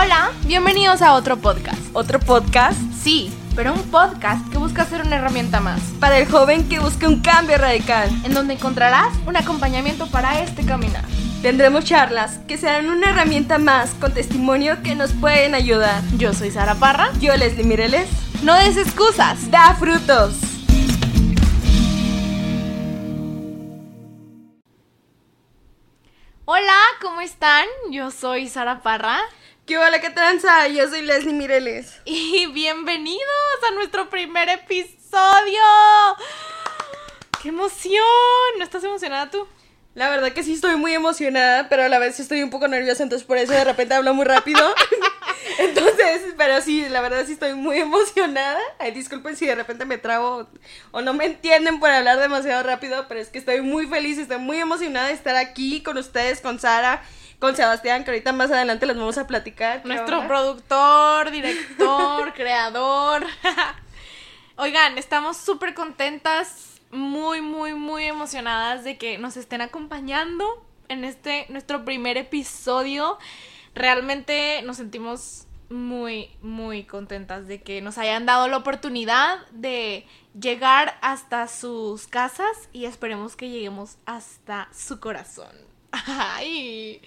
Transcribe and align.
Hola, 0.00 0.30
bienvenidos 0.46 1.02
a 1.02 1.14
otro 1.14 1.38
podcast. 1.38 1.80
¿Otro 1.92 2.20
podcast? 2.20 2.78
Sí, 3.02 3.32
pero 3.56 3.72
un 3.72 3.82
podcast 3.90 4.48
que 4.50 4.56
busca 4.58 4.84
ser 4.84 5.02
una 5.02 5.16
herramienta 5.16 5.58
más, 5.58 5.80
Para 5.98 6.18
el 6.18 6.30
joven 6.30 6.68
que 6.68 6.78
busca 6.78 7.08
un 7.08 7.20
cambio 7.20 7.58
radical. 7.58 8.08
en 8.24 8.32
donde 8.32 8.54
encontrarás 8.54 9.12
un 9.26 9.36
acompañamiento 9.36 10.06
para 10.08 10.40
este 10.40 10.64
caminar. 10.64 11.04
Tendremos 11.42 11.84
charlas 11.84 12.38
que 12.46 12.58
serán 12.58 12.88
una 12.90 13.10
herramienta 13.10 13.58
más 13.58 13.90
con 14.00 14.14
testimonio 14.14 14.82
que 14.84 14.94
nos 14.94 15.12
pueden 15.14 15.54
ayudar. 15.56 16.00
Yo 16.16 16.32
soy 16.32 16.50
Sara 16.52 16.76
Parra. 16.76 17.10
Yo, 17.20 17.36
Leslie 17.36 17.64
Mireles, 17.64 18.08
No 18.42 18.54
des 18.54 18.76
excusas. 18.76 19.50
da 19.50 19.74
frutos. 19.74 20.36
Hola, 26.44 26.76
¿cómo 27.02 27.20
están? 27.20 27.66
Yo 27.90 28.10
soy 28.10 28.48
Sara 28.48 28.80
Parra 28.82 29.18
¿Qué 29.68 29.76
hola, 29.76 30.00
qué 30.00 30.08
tranza? 30.08 30.66
Yo 30.68 30.88
soy 30.88 31.02
Leslie 31.02 31.34
Mireles. 31.34 32.00
y 32.06 32.46
bienvenidos 32.46 33.20
a 33.68 33.74
nuestro 33.74 34.08
primer 34.08 34.48
episodio. 34.48 35.60
¡Qué 37.42 37.50
emoción! 37.50 38.02
¿No 38.56 38.64
estás 38.64 38.82
emocionada 38.82 39.30
tú? 39.30 39.46
La 39.94 40.08
verdad 40.08 40.32
que 40.32 40.42
sí 40.42 40.54
estoy 40.54 40.76
muy 40.76 40.94
emocionada, 40.94 41.68
pero 41.68 41.82
a 41.82 41.88
la 41.90 41.98
vez 41.98 42.18
estoy 42.18 42.42
un 42.42 42.48
poco 42.48 42.66
nerviosa, 42.66 43.02
entonces 43.02 43.28
por 43.28 43.36
eso 43.36 43.52
de 43.52 43.64
repente 43.64 43.92
hablo 43.92 44.14
muy 44.14 44.24
rápido. 44.24 44.58
entonces, 45.58 46.22
pero 46.38 46.62
sí, 46.62 46.88
la 46.88 47.02
verdad 47.02 47.26
sí 47.26 47.32
estoy 47.32 47.52
muy 47.52 47.76
emocionada. 47.76 48.58
Ay, 48.78 48.92
disculpen 48.92 49.36
si 49.36 49.44
de 49.44 49.54
repente 49.54 49.84
me 49.84 49.98
trabo 49.98 50.48
o 50.92 51.02
no 51.02 51.12
me 51.12 51.26
entienden 51.26 51.78
por 51.78 51.90
hablar 51.90 52.18
demasiado 52.18 52.62
rápido, 52.62 53.04
pero 53.06 53.20
es 53.20 53.28
que 53.28 53.38
estoy 53.38 53.60
muy 53.60 53.86
feliz, 53.86 54.16
estoy 54.16 54.38
muy 54.38 54.60
emocionada 54.60 55.08
de 55.08 55.12
estar 55.12 55.36
aquí 55.36 55.82
con 55.82 55.98
ustedes, 55.98 56.40
con 56.40 56.58
Sara, 56.58 57.02
con 57.38 57.54
Sebastián, 57.54 58.04
que 58.04 58.10
ahorita 58.10 58.32
más 58.32 58.50
adelante 58.50 58.86
les 58.86 58.96
vamos 58.96 59.18
a 59.18 59.26
platicar. 59.26 59.82
¿Qué 59.82 59.88
Nuestro 59.88 60.16
onda? 60.18 60.28
productor, 60.28 61.30
director, 61.30 62.32
creador. 62.34 63.24
Oigan, 64.56 64.98
estamos 64.98 65.36
súper 65.36 65.74
contentas, 65.74 66.80
muy, 66.90 67.40
muy, 67.40 67.74
muy 67.74 68.04
emocionadas 68.04 68.82
de 68.82 68.98
que 68.98 69.18
nos 69.18 69.36
estén 69.36 69.60
acompañando 69.60 70.44
en 70.88 71.04
este, 71.04 71.46
nuestro 71.48 71.84
primer 71.84 72.16
episodio. 72.16 73.18
Realmente 73.74 74.62
nos 74.62 74.78
sentimos 74.78 75.46
muy, 75.70 76.30
muy 76.42 76.84
contentas 76.84 77.46
de 77.46 77.60
que 77.62 77.80
nos 77.82 77.98
hayan 77.98 78.26
dado 78.26 78.48
la 78.48 78.56
oportunidad 78.56 79.46
de 79.50 80.06
llegar 80.38 80.98
hasta 81.02 81.46
sus 81.46 82.06
casas 82.06 82.68
y 82.72 82.86
esperemos 82.86 83.36
que 83.36 83.50
lleguemos 83.50 83.98
hasta 84.06 84.68
su 84.72 84.98
corazón. 84.98 85.67
Ay. 85.92 87.02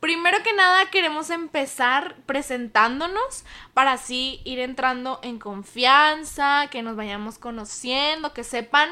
Primero 0.00 0.42
que 0.42 0.54
nada 0.54 0.90
queremos 0.90 1.28
empezar 1.28 2.16
presentándonos 2.24 3.44
para 3.74 3.92
así 3.92 4.40
ir 4.44 4.58
entrando 4.58 5.20
en 5.22 5.38
confianza, 5.38 6.68
que 6.70 6.80
nos 6.80 6.96
vayamos 6.96 7.38
conociendo, 7.38 8.32
que 8.32 8.42
sepan 8.42 8.88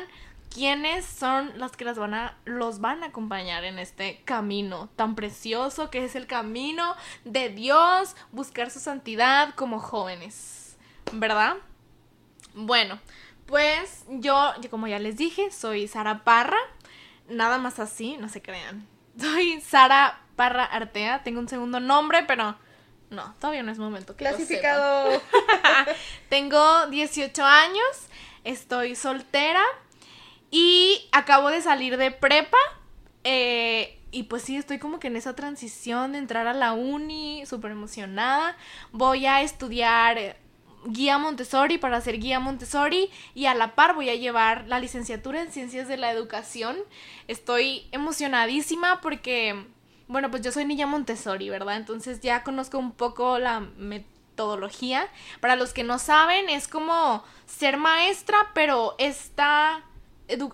quiénes 0.50 1.06
son 1.06 1.58
las 1.58 1.72
que 1.72 1.86
las 1.86 1.98
van 1.98 2.12
a, 2.12 2.36
los 2.44 2.80
van 2.80 3.02
a 3.02 3.06
acompañar 3.06 3.64
en 3.64 3.78
este 3.78 4.20
camino 4.26 4.90
tan 4.96 5.14
precioso 5.14 5.88
que 5.88 6.04
es 6.04 6.14
el 6.14 6.26
camino 6.26 6.94
de 7.24 7.48
Dios, 7.48 8.14
buscar 8.30 8.70
su 8.70 8.78
santidad 8.78 9.54
como 9.54 9.80
jóvenes, 9.80 10.76
¿verdad? 11.12 11.56
Bueno, 12.52 12.98
pues 13.46 14.04
yo, 14.08 14.52
yo 14.60 14.68
como 14.68 14.88
ya 14.88 14.98
les 14.98 15.16
dije, 15.16 15.50
soy 15.50 15.88
Sara 15.88 16.22
Parra, 16.22 16.58
nada 17.30 17.56
más 17.56 17.78
así, 17.78 18.18
no 18.18 18.28
se 18.28 18.42
crean. 18.42 18.86
Soy 19.18 19.60
Sara 19.60 20.20
Parra 20.36 20.64
Artea, 20.64 21.22
tengo 21.24 21.40
un 21.40 21.48
segundo 21.48 21.80
nombre, 21.80 22.22
pero 22.24 22.56
no, 23.10 23.34
todavía 23.40 23.62
no 23.62 23.72
es 23.72 23.78
momento. 23.78 24.14
que 24.14 24.24
Clasificado. 24.24 25.20
tengo 26.28 26.86
18 26.86 27.44
años, 27.44 28.08
estoy 28.44 28.94
soltera 28.94 29.62
y 30.50 31.08
acabo 31.12 31.48
de 31.50 31.60
salir 31.60 31.96
de 31.96 32.10
prepa. 32.10 32.58
eh, 33.24 33.94
y 34.10 34.22
pues 34.22 34.42
sí, 34.42 34.56
estoy 34.56 34.78
como 34.78 35.00
que 35.00 35.08
en 35.08 35.16
esa 35.16 35.34
transición 35.36 36.12
de 36.12 36.18
entrar 36.18 36.46
a 36.46 36.54
la 36.54 36.72
uni, 36.72 37.44
súper 37.44 37.72
emocionada. 37.72 38.56
Voy 38.90 39.26
a 39.26 39.42
estudiar 39.42 40.36
guía 40.84 41.18
Montessori 41.18 41.78
para 41.78 42.00
ser 42.00 42.18
guía 42.18 42.40
Montessori 42.40 43.10
y 43.34 43.46
a 43.46 43.54
la 43.54 43.74
par 43.74 43.94
voy 43.94 44.10
a 44.10 44.14
llevar 44.14 44.66
la 44.68 44.78
licenciatura 44.80 45.40
en 45.42 45.52
ciencias 45.52 45.88
de 45.88 45.96
la 45.96 46.10
educación. 46.10 46.76
Estoy 47.26 47.86
emocionadísima 47.92 49.00
porque, 49.00 49.66
bueno, 50.06 50.30
pues 50.30 50.42
yo 50.42 50.52
soy 50.52 50.64
niña 50.64 50.86
Montessori, 50.86 51.48
¿verdad? 51.50 51.76
Entonces 51.76 52.20
ya 52.20 52.44
conozco 52.44 52.78
un 52.78 52.92
poco 52.92 53.38
la 53.38 53.60
metodología. 53.60 55.08
Para 55.40 55.56
los 55.56 55.72
que 55.72 55.82
no 55.84 55.98
saben, 55.98 56.48
es 56.48 56.68
como 56.68 57.24
ser 57.46 57.76
maestra, 57.76 58.36
pero 58.54 58.96
edu- 58.98 59.82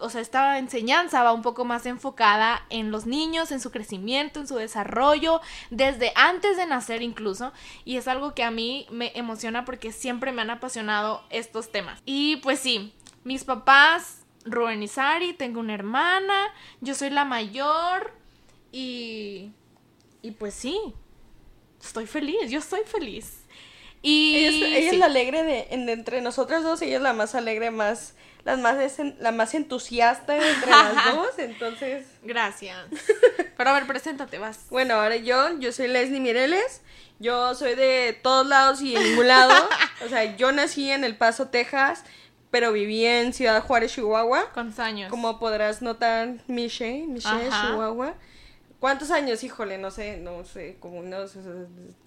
o 0.00 0.10
sea, 0.10 0.20
esta 0.20 0.58
enseñanza 0.58 1.22
va 1.22 1.32
un 1.32 1.42
poco 1.42 1.64
más 1.64 1.86
enfocada 1.86 2.64
en 2.70 2.90
los 2.90 3.06
niños, 3.06 3.50
en 3.50 3.60
su 3.60 3.70
crecimiento, 3.70 4.40
en 4.40 4.46
su 4.46 4.56
desarrollo, 4.56 5.40
desde 5.70 6.12
antes 6.14 6.56
de 6.56 6.66
nacer 6.66 7.02
incluso. 7.02 7.52
Y 7.84 7.96
es 7.96 8.06
algo 8.08 8.34
que 8.34 8.44
a 8.44 8.50
mí 8.50 8.86
me 8.90 9.12
emociona 9.14 9.64
porque 9.64 9.92
siempre 9.92 10.32
me 10.32 10.42
han 10.42 10.50
apasionado 10.50 11.24
estos 11.30 11.72
temas. 11.72 12.00
Y 12.04 12.36
pues 12.36 12.60
sí, 12.60 12.94
mis 13.24 13.44
papás, 13.44 14.24
Rubén 14.44 14.82
y 14.82 14.88
Sari, 14.88 15.32
tengo 15.32 15.60
una 15.60 15.74
hermana, 15.74 16.52
yo 16.80 16.94
soy 16.94 17.10
la 17.10 17.24
mayor 17.24 18.12
y... 18.70 19.52
Y 20.22 20.30
pues 20.30 20.54
sí, 20.54 20.78
estoy 21.82 22.06
feliz, 22.06 22.50
yo 22.50 22.58
estoy 22.58 22.80
feliz. 22.86 23.44
Y... 24.00 24.36
Ella, 24.36 24.48
es, 24.48 24.54
ella 24.54 24.78
es 24.78 24.90
sí. 24.90 24.96
la 24.96 25.06
alegre 25.06 25.42
de 25.42 25.66
entre 25.70 26.22
nosotras 26.22 26.62
dos, 26.62 26.80
ella 26.80 26.96
es 26.96 27.02
la 27.02 27.12
más 27.12 27.34
alegre, 27.34 27.70
más, 27.70 28.14
las 28.44 28.58
más 28.58 28.76
la 29.18 29.32
más 29.32 29.54
entusiasta 29.54 30.36
entre 30.36 30.70
las 30.70 31.14
dos, 31.14 31.38
entonces, 31.38 32.06
Gracias. 32.22 32.76
Pero 33.56 33.70
a 33.70 33.72
ver, 33.72 33.86
preséntate, 33.86 34.38
vas. 34.38 34.66
bueno, 34.70 34.94
ahora 34.94 35.16
yo, 35.16 35.58
yo 35.58 35.72
soy 35.72 35.88
Leslie 35.88 36.20
Mireles, 36.20 36.82
yo 37.18 37.54
soy 37.54 37.74
de 37.74 38.18
todos 38.22 38.46
lados 38.46 38.80
y 38.82 38.94
de 38.94 39.00
ningún 39.00 39.28
lado, 39.28 39.54
o 40.04 40.08
sea, 40.08 40.36
yo 40.36 40.52
nací 40.52 40.90
en 40.90 41.04
El 41.04 41.16
Paso, 41.16 41.48
Texas, 41.48 42.04
pero 42.50 42.72
viví 42.72 43.04
en 43.04 43.32
Ciudad 43.32 43.62
Juárez, 43.62 43.92
Chihuahua, 43.94 44.50
¿Cuántos 44.52 44.78
años? 44.78 45.10
como 45.10 45.38
podrás 45.38 45.82
notar, 45.82 46.34
Miche, 46.46 47.04
Miche, 47.06 47.28
Ajá. 47.28 47.68
Chihuahua. 47.68 48.14
¿Cuántos 48.80 49.10
años? 49.10 49.42
Híjole, 49.42 49.78
no 49.78 49.90
sé, 49.90 50.18
no 50.18 50.44
sé, 50.44 50.76
como 50.78 50.98
unos, 50.98 51.32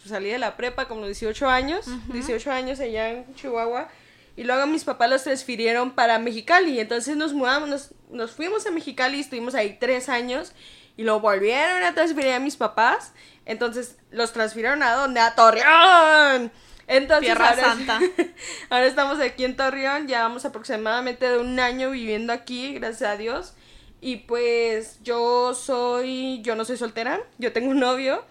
salí 0.06 0.30
de 0.30 0.38
la 0.38 0.56
prepa 0.56 0.88
como 0.88 1.06
18 1.08 1.50
años, 1.50 1.88
18 2.14 2.52
años 2.52 2.80
allá 2.80 3.10
en 3.10 3.34
Chihuahua, 3.34 3.90
y 4.38 4.44
luego 4.44 4.66
mis 4.68 4.86
papás 4.86 5.10
los 5.10 5.24
transfirieron 5.24 5.92
para 5.92 6.20
Mexicali, 6.20 6.80
entonces 6.80 7.18
nos 7.18 7.34
mudamos, 7.34 7.68
nos, 7.68 7.90
nos 8.10 8.32
fuimos 8.32 8.66
a 8.66 8.72
Mexicali, 8.72 9.20
estuvimos 9.20 9.56
ahí 9.56 9.78
tres 9.80 10.08
años, 10.08 10.54
y 10.96 11.04
lo 11.04 11.20
volvieron 11.20 11.84
a 11.84 11.94
transferir 11.94 12.34
a 12.34 12.40
mis 12.40 12.56
papás, 12.56 13.14
entonces 13.46 13.98
los 14.12 14.34
transfirieron 14.34 14.82
a 14.84 14.94
dónde? 14.94 15.20
A 15.20 15.36
Torreón. 15.36 16.52
Entonces, 16.88 17.26
Tierra 17.26 17.50
ahora, 17.50 17.64
Santa. 17.64 18.00
ahora 18.70 18.86
estamos 18.86 19.20
aquí 19.20 19.44
en 19.44 19.56
Torreón, 19.56 20.08
llevamos 20.08 20.46
aproximadamente 20.46 21.30
de 21.30 21.38
un 21.38 21.60
año 21.60 21.92
viviendo 21.92 22.32
aquí, 22.32 22.74
gracias 22.76 23.10
a 23.10 23.18
Dios. 23.18 23.54
Y 24.00 24.18
pues 24.18 25.00
yo 25.04 25.54
soy, 25.54 26.42
yo 26.42 26.56
no 26.56 26.66
soy 26.66 26.78
soltera, 26.78 27.20
yo 27.38 27.52
tengo 27.52 27.70
un 27.72 27.80
novio, 27.80 28.24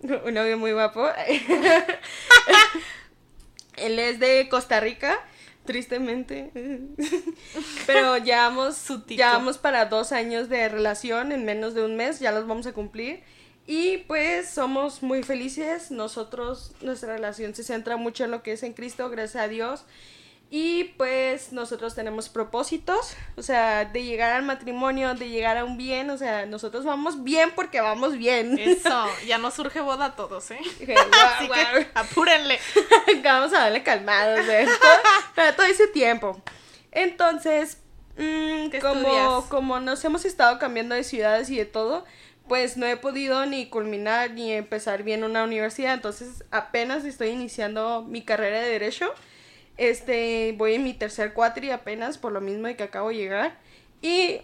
un 0.00 0.34
novio 0.34 0.58
muy 0.58 0.72
guapo. 0.72 1.08
Él 3.76 3.98
es 3.98 4.20
de 4.20 4.48
Costa 4.48 4.80
Rica, 4.80 5.18
tristemente. 5.64 6.50
Pero 7.86 8.18
llevamos, 8.18 8.76
Su 8.76 9.00
tico. 9.02 9.18
llevamos 9.18 9.58
para 9.58 9.86
dos 9.86 10.12
años 10.12 10.48
de 10.48 10.68
relación, 10.68 11.32
en 11.32 11.44
menos 11.44 11.74
de 11.74 11.84
un 11.84 11.96
mes, 11.96 12.20
ya 12.20 12.32
los 12.32 12.46
vamos 12.46 12.66
a 12.66 12.72
cumplir. 12.72 13.22
Y 13.66 13.98
pues 14.06 14.50
somos 14.50 15.02
muy 15.02 15.22
felices, 15.22 15.90
nosotros, 15.90 16.72
nuestra 16.82 17.14
relación 17.14 17.54
se 17.54 17.64
centra 17.64 17.96
mucho 17.96 18.24
en 18.24 18.30
lo 18.30 18.42
que 18.42 18.52
es 18.52 18.62
en 18.62 18.74
Cristo, 18.74 19.08
gracias 19.08 19.42
a 19.42 19.48
Dios. 19.48 19.84
Y 20.56 20.84
pues 20.96 21.52
nosotros 21.52 21.96
tenemos 21.96 22.28
propósitos, 22.28 23.16
o 23.36 23.42
sea, 23.42 23.86
de 23.86 24.04
llegar 24.04 24.30
al 24.30 24.44
matrimonio, 24.44 25.12
de 25.16 25.28
llegar 25.28 25.56
a 25.56 25.64
un 25.64 25.76
bien, 25.76 26.08
o 26.10 26.16
sea, 26.16 26.46
nosotros 26.46 26.84
vamos 26.84 27.24
bien 27.24 27.50
porque 27.56 27.80
vamos 27.80 28.16
bien. 28.16 28.56
Eso, 28.56 29.04
ya 29.26 29.36
no 29.38 29.50
surge 29.50 29.80
boda 29.80 30.04
a 30.04 30.14
todos, 30.14 30.48
¿eh? 30.52 30.60
Dije, 30.78 30.94
"Guau, 30.94 31.08
Así 31.36 31.46
guau". 31.48 31.58
que 31.74 31.88
apúrenle. 31.96 32.60
vamos 33.24 33.52
a 33.52 33.62
darle 33.62 33.82
calmados, 33.82 34.46
¿eh? 34.48 34.64
Todo- 34.80 34.90
pero 35.34 35.54
todo 35.56 35.66
ese 35.66 35.88
tiempo. 35.88 36.40
Entonces, 36.92 37.78
mm, 38.16 38.68
¿Qué 38.70 38.78
como, 38.80 39.00
estudias? 39.00 39.44
como 39.50 39.80
nos 39.80 40.04
hemos 40.04 40.24
estado 40.24 40.60
cambiando 40.60 40.94
de 40.94 41.02
ciudades 41.02 41.50
y 41.50 41.56
de 41.56 41.64
todo, 41.64 42.04
pues 42.46 42.76
no 42.76 42.86
he 42.86 42.96
podido 42.96 43.44
ni 43.46 43.66
culminar 43.68 44.30
ni 44.30 44.52
empezar 44.52 45.02
bien 45.02 45.24
una 45.24 45.42
universidad. 45.42 45.94
Entonces, 45.94 46.44
apenas 46.52 47.04
estoy 47.04 47.30
iniciando 47.30 48.02
mi 48.08 48.22
carrera 48.22 48.60
de 48.60 48.68
Derecho. 48.68 49.12
Este, 49.76 50.54
voy 50.56 50.74
en 50.74 50.84
mi 50.84 50.94
tercer 50.94 51.32
cuatri 51.34 51.70
apenas, 51.70 52.18
por 52.18 52.32
lo 52.32 52.40
mismo 52.40 52.66
de 52.68 52.76
que 52.76 52.84
acabo 52.84 53.08
de 53.08 53.16
llegar. 53.16 53.58
Y 54.02 54.40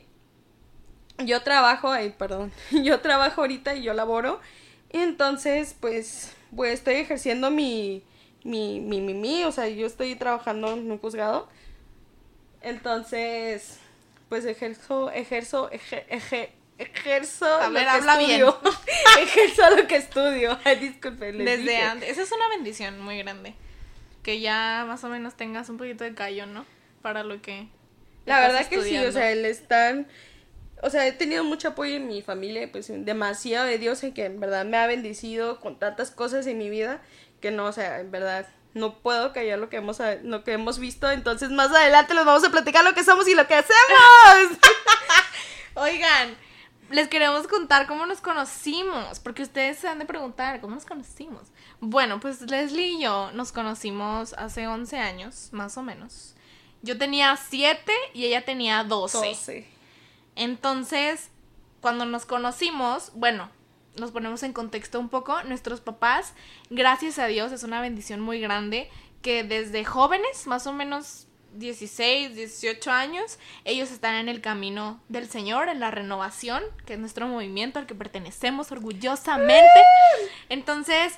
yo 1.19 1.43
trabajo, 1.43 1.91
ay, 1.91 2.15
perdón, 2.19 2.53
yo 2.71 3.01
trabajo 3.01 3.43
ahorita 3.43 3.75
y 3.75 3.83
yo 3.83 3.93
laboro. 3.95 4.41
Entonces, 4.91 5.77
pues, 5.79 6.33
pues 6.57 6.73
estoy 6.75 6.95
ejerciendo 6.95 7.51
mi, 7.51 8.03
mi, 8.43 8.81
mi, 8.81 9.01
mi, 9.01 9.15
mi, 9.15 9.45
o 9.45 9.53
sea, 9.53 9.69
yo 9.69 9.87
estoy 9.87 10.17
trabajando 10.17 10.73
en 10.73 10.91
un 10.91 10.99
juzgado. 10.99 11.49
Entonces, 12.63 13.79
pues 14.29 14.45
ejerzo, 14.45 15.11
ejerzo, 15.11 15.71
eje- 15.71 16.05
eje- 16.11 16.51
ejerzo 16.79 17.47
A 17.47 17.69
lo 17.69 17.75
ver, 17.75 17.85
que 17.85 17.89
habla 17.91 18.19
bien. 18.19 18.31
estudio. 18.43 18.61
ejerzo 19.23 19.77
lo 19.77 19.87
que 19.87 19.97
estudio. 19.97 20.59
Ay, 20.65 20.77
disculpe, 20.77 21.33
les 21.33 21.47
Desde 21.47 21.63
dije. 21.63 21.83
antes. 21.83 22.09
Esa 22.11 22.23
es 22.23 22.33
una 22.33 22.49
bendición 22.49 23.01
muy 23.01 23.19
grande. 23.19 23.55
Que 24.23 24.41
ya 24.41 24.85
más 24.87 25.03
o 25.05 25.09
menos 25.09 25.35
tengas 25.35 25.69
un 25.69 25.79
poquito 25.79 26.05
de 26.05 26.15
callo, 26.15 26.47
¿no? 26.47 26.67
Para 27.03 27.25
lo 27.25 27.41
que. 27.41 27.69
La 28.27 28.41
verdad 28.41 28.67
que 28.67 28.83
sí, 28.83 28.97
o 28.99 29.13
sea, 29.13 29.33
el 29.33 29.45
estar, 29.45 30.05
o 30.83 30.91
sea, 30.91 31.07
he 31.07 31.13
tenido 31.13 31.43
mucho 31.43 31.69
apoyo 31.69 31.97
en 31.97 32.07
mi 32.07 32.23
familia, 32.23 32.71
pues 32.71 32.93
demasiado 32.93 33.67
de 33.67 33.79
Dios 33.79 34.03
en 34.05 34.13
que 34.13 34.27
en 34.27 34.39
verdad 34.39 34.65
me 34.65 34.77
ha 34.77 34.87
bendecido 34.87 35.59
con 35.59 35.79
tantas 35.79 36.11
cosas 36.11 36.47
en 36.47 36.59
mi 36.59 36.69
vida 36.69 37.01
que 37.41 37.51
no, 37.51 37.65
o 37.67 37.73
sea, 37.73 38.01
en 38.01 38.11
verdad 38.11 38.47
no 38.75 38.99
puedo 39.01 39.33
callar 39.33 39.59
lo 39.59 39.69
que 39.69 39.79
hemos 39.79 39.99
lo 40.23 40.45
que 40.45 40.53
hemos 40.53 40.79
visto, 40.79 41.11
entonces 41.11 41.51
más 41.51 41.71
adelante 41.71 42.15
les 42.15 42.25
vamos 42.25 42.45
a 42.45 42.51
platicar 42.51 42.85
lo 42.85 42.95
que 42.95 43.03
somos 43.03 43.27
y 43.27 43.35
lo 43.35 43.47
que 43.47 43.55
hacemos. 43.55 44.59
Oigan, 45.75 46.37
les 46.91 47.09
queremos 47.09 47.47
contar 47.47 47.87
cómo 47.87 48.05
nos 48.05 48.21
conocimos, 48.21 49.21
porque 49.21 49.43
ustedes 49.43 49.79
se 49.79 49.89
han 49.89 50.01
de 50.01 50.07
preguntar, 50.07 50.61
¿cómo 50.61 50.75
nos 50.75 50.85
conocimos? 50.85 51.49
Bueno, 51.81 52.19
pues 52.21 52.43
Leslie 52.43 52.89
y 52.89 53.03
yo 53.03 53.31
nos 53.33 53.53
conocimos 53.53 54.33
hace 54.35 54.67
11 54.67 54.99
años, 54.99 55.49
más 55.53 55.79
o 55.79 55.83
menos. 55.83 56.35
Yo 56.83 56.99
tenía 56.99 57.37
7 57.37 57.93
y 58.13 58.25
ella 58.25 58.45
tenía 58.45 58.83
12. 58.83 59.19
12. 59.19 59.69
Entonces, 60.35 61.31
cuando 61.81 62.07
nos 62.07 62.27
conocimos, 62.27 63.13
bueno, 63.15 63.51
nos 63.99 64.11
ponemos 64.11 64.43
en 64.43 64.53
contexto 64.53 64.99
un 64.99 65.09
poco, 65.09 65.43
nuestros 65.45 65.81
papás, 65.81 66.35
gracias 66.71 67.19
a 67.19 67.27
Dios, 67.27 67.53
es 67.53 67.63
una 67.63 67.81
bendición 67.81 68.21
muy 68.21 68.41
grande 68.41 68.91
que 69.23 69.45
desde 69.45 69.85
jóvenes, 69.85 70.47
más 70.47 70.67
o 70.67 70.73
menos 70.73 71.29
16, 71.55 72.35
18 72.35 72.91
años, 72.91 73.39
ellos 73.65 73.91
están 73.91 74.15
en 74.15 74.29
el 74.29 74.41
camino 74.41 75.01
del 75.09 75.29
Señor, 75.29 75.69
en 75.69 75.81
la 75.81 75.91
renovación, 75.91 76.63
que 76.87 76.95
es 76.95 76.99
nuestro 76.99 77.27
movimiento 77.29 77.79
al 77.79 77.87
que 77.87 77.95
pertenecemos 77.95 78.71
orgullosamente. 78.73 79.81
Entonces, 80.49 81.15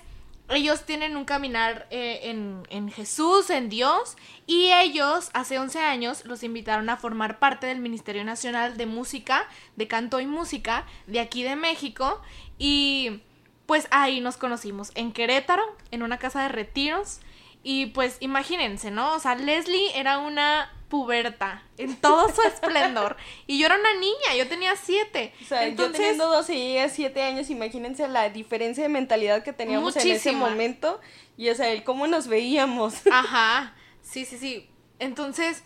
ellos 0.48 0.84
tienen 0.84 1.16
un 1.16 1.24
caminar 1.24 1.86
eh, 1.90 2.20
en, 2.24 2.66
en 2.70 2.90
Jesús, 2.90 3.50
en 3.50 3.68
Dios, 3.68 4.16
y 4.46 4.72
ellos 4.72 5.30
hace 5.34 5.58
11 5.58 5.78
años 5.78 6.24
los 6.24 6.42
invitaron 6.42 6.88
a 6.90 6.96
formar 6.96 7.38
parte 7.38 7.66
del 7.66 7.78
Ministerio 7.78 8.24
Nacional 8.24 8.76
de 8.76 8.86
Música, 8.86 9.48
de 9.76 9.88
Canto 9.88 10.20
y 10.20 10.26
Música, 10.26 10.86
de 11.06 11.20
aquí 11.20 11.42
de 11.42 11.56
México, 11.56 12.20
y 12.58 13.22
pues 13.66 13.86
ahí 13.90 14.20
nos 14.20 14.36
conocimos, 14.36 14.90
en 14.94 15.12
Querétaro, 15.12 15.62
en 15.90 16.02
una 16.02 16.18
casa 16.18 16.42
de 16.42 16.48
retiros, 16.48 17.20
y 17.62 17.86
pues 17.86 18.16
imagínense, 18.20 18.90
¿no? 18.90 19.14
O 19.14 19.18
sea, 19.20 19.34
Leslie 19.34 19.96
era 19.98 20.18
una 20.18 20.72
puberta 20.88 21.62
en 21.78 21.96
todo 21.96 22.28
su 22.28 22.42
esplendor, 22.42 23.16
y 23.46 23.58
yo 23.58 23.66
era 23.66 23.78
una 23.78 23.94
niña, 23.94 24.36
yo 24.36 24.46
tenía 24.48 24.76
7. 24.76 25.32
O 25.40 25.44
sea, 25.46 25.68
yo 25.68 25.90
teniendo 25.90 26.28
12 26.28 26.54
y 26.54 26.76
ella 26.76 26.88
7 26.88 27.22
años, 27.22 27.50
imagínense 27.50 28.06
la 28.08 28.28
diferencia 28.28 28.82
de 28.82 28.88
mentalidad 28.88 29.42
que 29.42 29.52
teníamos 29.52 29.96
en 29.96 30.10
ese 30.10 30.32
momento 30.32 31.00
y 31.36 31.48
o 31.48 31.54
sea, 31.54 31.70
el 31.70 31.84
cómo 31.84 32.06
nos 32.06 32.26
veíamos. 32.26 33.06
Ajá, 33.10 33.74
sí, 34.02 34.24
sí, 34.24 34.36
sí. 34.38 34.68
Entonces, 34.98 35.62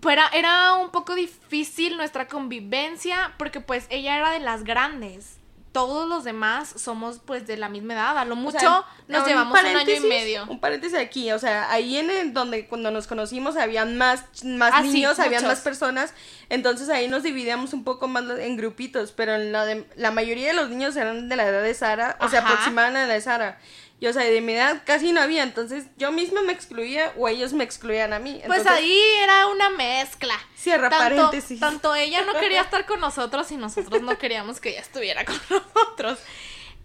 pues 0.00 0.14
era, 0.14 0.28
era 0.34 0.74
un 0.74 0.90
poco 0.90 1.14
difícil 1.14 1.96
nuestra 1.96 2.26
convivencia 2.26 3.34
porque 3.38 3.60
pues 3.60 3.86
ella 3.88 4.16
era 4.16 4.30
de 4.32 4.40
las 4.40 4.64
grandes. 4.64 5.38
Todos 5.72 6.06
los 6.06 6.22
demás 6.22 6.72
somos 6.76 7.18
pues 7.24 7.46
de 7.46 7.56
la 7.56 7.70
misma 7.70 7.94
edad. 7.94 8.18
A 8.18 8.24
lo 8.26 8.34
O 8.34 8.36
mucho 8.36 8.58
sea, 8.58 8.84
nos 9.08 9.26
llevamos 9.26 9.58
un 9.58 9.66
año 9.66 9.90
y 9.90 10.00
medio. 10.00 10.44
Un 10.48 10.60
paréntesis 10.60 10.98
aquí, 10.98 11.32
o 11.32 11.38
sea, 11.38 11.70
ahí 11.70 11.96
en 11.96 12.10
el 12.10 12.34
donde 12.34 12.66
cuando 12.66 12.90
nos 12.90 13.06
conocimos 13.06 13.56
habían 13.56 13.96
más, 13.96 14.24
más 14.44 14.72
Ah, 14.74 14.82
sí, 14.82 14.88
niños, 14.90 15.18
habían 15.18 15.42
muchos. 15.42 15.48
más 15.48 15.60
personas, 15.60 16.12
entonces 16.50 16.90
ahí 16.90 17.08
nos 17.08 17.22
dividíamos 17.22 17.72
un 17.72 17.84
poco 17.84 18.06
más 18.06 18.24
en 18.38 18.56
grupitos, 18.58 19.12
pero 19.12 19.34
en 19.34 19.50
la, 19.50 19.64
de- 19.64 19.86
la 19.96 20.10
mayoría 20.10 20.48
de 20.48 20.52
los 20.54 20.68
niños 20.68 20.94
eran 20.96 21.28
de 21.30 21.36
la 21.36 21.46
edad 21.46 21.62
de 21.62 21.72
Sara, 21.72 22.16
o 22.20 22.24
Ajá. 22.24 22.38
aproximaban 22.40 22.94
a 22.96 23.06
la 23.06 23.14
de 23.14 23.20
Sara. 23.22 23.58
Y 24.02 24.08
o 24.08 24.12
sea, 24.12 24.24
de 24.24 24.40
mi 24.40 24.54
edad 24.54 24.82
casi 24.84 25.12
no 25.12 25.20
había, 25.20 25.44
entonces 25.44 25.84
yo 25.96 26.10
misma 26.10 26.42
me 26.42 26.52
excluía 26.52 27.12
o 27.16 27.28
ellos 27.28 27.52
me 27.52 27.62
excluían 27.62 28.12
a 28.12 28.18
mí. 28.18 28.42
Pues 28.48 28.66
ahí 28.66 29.00
era 29.22 29.46
una 29.46 29.70
mezcla. 29.70 30.34
Cierra 30.56 30.90
tanto, 30.90 31.04
paréntesis. 31.04 31.60
Tanto 31.60 31.94
ella 31.94 32.22
no 32.22 32.32
quería 32.40 32.62
estar 32.62 32.84
con 32.84 32.98
nosotros 32.98 33.52
y 33.52 33.56
nosotros 33.56 34.02
no 34.02 34.18
queríamos 34.18 34.58
que 34.58 34.70
ella 34.70 34.80
estuviera 34.80 35.24
con 35.24 35.36
nosotros. 35.50 36.18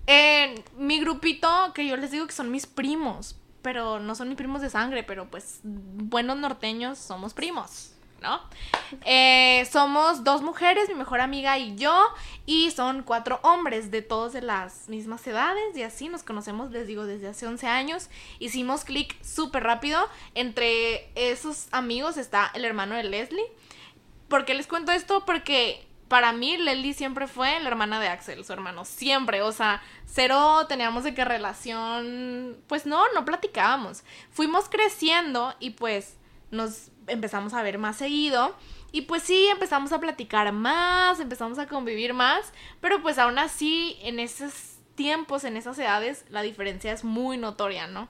En 0.06 0.64
mi 0.78 1.00
grupito, 1.00 1.72
que 1.74 1.88
yo 1.88 1.98
les 1.98 2.12
digo 2.12 2.28
que 2.28 2.34
son 2.34 2.52
mis 2.52 2.68
primos, 2.68 3.36
pero 3.64 4.00
no 4.00 4.14
son 4.14 4.28
mis 4.28 4.38
primos 4.38 4.62
de 4.62 4.70
sangre, 4.70 5.02
pero 5.02 5.26
pues 5.26 5.62
buenos 5.64 6.38
norteños 6.38 7.00
somos 7.00 7.34
primos, 7.34 7.94
¿no? 8.22 8.42
Eh, 9.06 9.68
somos 9.72 10.24
dos 10.24 10.42
mujeres, 10.42 10.90
mi 10.90 10.96
mejor 10.96 11.20
amiga 11.20 11.58
y 11.58 11.76
yo, 11.76 11.96
y 12.46 12.72
son 12.72 13.04
cuatro 13.04 13.40
hombres 13.44 13.92
de 13.92 14.02
todos 14.02 14.34
de 14.34 14.42
las 14.42 14.90
mismas 14.90 15.26
edades, 15.28 15.76
y 15.76 15.84
así 15.84 16.10
nos 16.10 16.24
conocemos, 16.24 16.72
les 16.72 16.88
digo, 16.88 17.06
desde 17.06 17.28
hace 17.28 17.48
11 17.48 17.68
años. 17.68 18.10
Hicimos 18.40 18.84
clic 18.84 19.22
súper 19.24 19.64
rápido. 19.64 20.08
Entre 20.36 21.10
esos 21.16 21.68
amigos 21.72 22.18
está 22.18 22.52
el 22.54 22.66
hermano 22.66 22.96
de 22.96 23.04
Leslie. 23.04 23.46
¿Por 24.28 24.46
qué 24.46 24.54
les 24.54 24.68
cuento 24.68 24.92
esto? 24.92 25.26
Porque 25.26 25.88
para 26.08 26.32
mí 26.32 26.58
Leslie 26.58 26.94
siempre 26.94 27.28
fue 27.28 27.60
la 27.60 27.68
hermana 27.68 28.00
de 28.00 28.08
Axel, 28.08 28.44
su 28.46 28.54
hermano, 28.54 28.86
siempre, 28.86 29.42
o 29.42 29.52
sea, 29.52 29.82
cero 30.06 30.66
teníamos 30.68 31.04
de 31.04 31.14
qué 31.14 31.26
relación, 31.26 32.58
pues 32.68 32.86
no, 32.86 33.04
no 33.14 33.26
platicábamos. 33.26 34.04
Fuimos 34.32 34.70
creciendo 34.70 35.54
y 35.60 35.72
pues 35.72 36.18
nos 36.52 36.92
empezamos 37.08 37.54
a 37.54 37.64
ver 37.64 37.78
más 37.78 37.98
seguido 37.98 38.56
y 38.92 39.02
pues 39.02 39.24
sí, 39.24 39.48
empezamos 39.48 39.92
a 39.92 40.00
platicar 40.00 40.52
más, 40.52 41.20
empezamos 41.20 41.60
a 41.60 41.68
convivir 41.68 42.14
más, 42.14 42.54
pero 42.80 43.02
pues 43.02 43.18
aún 43.18 43.38
así 43.40 43.98
en 44.02 44.20
esos 44.20 44.78
tiempos, 44.96 45.44
en 45.44 45.58
esas 45.58 45.78
edades, 45.80 46.26
la 46.30 46.42
diferencia 46.42 46.92
es 46.92 47.04
muy 47.04 47.38
notoria, 47.38 47.88
¿no? 47.88 48.10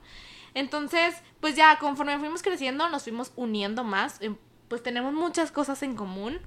Entonces, 0.53 1.15
pues 1.39 1.55
ya 1.55 1.77
conforme 1.79 2.17
fuimos 2.19 2.41
creciendo, 2.41 2.89
nos 2.89 3.03
fuimos 3.03 3.31
uniendo 3.35 3.83
más, 3.83 4.21
em, 4.21 4.37
pues 4.67 4.83
tenemos 4.83 5.13
muchas 5.13 5.51
cosas 5.51 5.83
en 5.83 5.95
común 5.95 6.39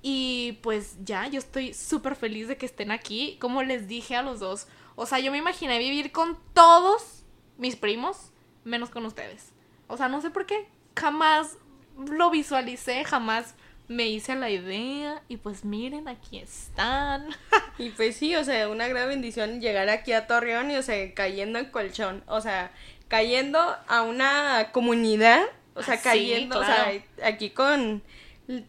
y 0.00 0.58
pues 0.62 0.96
ya, 1.04 1.26
yo 1.26 1.38
estoy 1.38 1.74
súper 1.74 2.14
feliz 2.14 2.48
de 2.48 2.56
que 2.56 2.66
estén 2.66 2.90
aquí, 2.90 3.36
como 3.40 3.62
les 3.62 3.88
dije 3.88 4.16
a 4.16 4.22
los 4.22 4.40
dos. 4.40 4.68
O 4.94 5.06
sea, 5.06 5.18
yo 5.18 5.30
me 5.32 5.38
imaginé 5.38 5.78
vivir 5.78 6.12
con 6.12 6.38
todos 6.54 7.24
mis 7.56 7.76
primos, 7.76 8.32
menos 8.64 8.90
con 8.90 9.04
ustedes. 9.06 9.52
O 9.88 9.96
sea, 9.96 10.08
no 10.08 10.20
sé 10.20 10.30
por 10.30 10.46
qué, 10.46 10.68
jamás 10.96 11.56
lo 11.98 12.30
visualicé, 12.30 13.04
jamás 13.04 13.54
me 13.88 14.06
hice 14.06 14.34
la 14.34 14.50
idea 14.50 15.22
y 15.28 15.38
pues 15.38 15.64
miren, 15.64 16.08
aquí 16.08 16.38
están. 16.38 17.28
Y 17.78 17.90
pues 17.90 18.16
sí, 18.16 18.34
o 18.34 18.42
sea, 18.44 18.68
una 18.68 18.88
gran 18.88 19.08
bendición 19.08 19.60
llegar 19.60 19.88
aquí 19.88 20.12
a 20.12 20.26
Torreón 20.26 20.70
y, 20.70 20.76
o 20.76 20.82
sea, 20.82 21.14
cayendo 21.14 21.58
en 21.60 21.66
colchón. 21.66 22.24
O 22.26 22.40
sea, 22.40 22.72
cayendo 23.06 23.76
a 23.86 24.02
una 24.02 24.70
comunidad. 24.72 25.42
O 25.74 25.82
sea, 25.84 25.94
Ah, 25.94 25.98
sí, 25.98 26.02
cayendo, 26.02 26.58
claro. 26.58 26.72
o 26.72 26.86
sea, 27.18 27.28
aquí 27.28 27.50
con. 27.50 28.02
¿cómo 28.48 28.62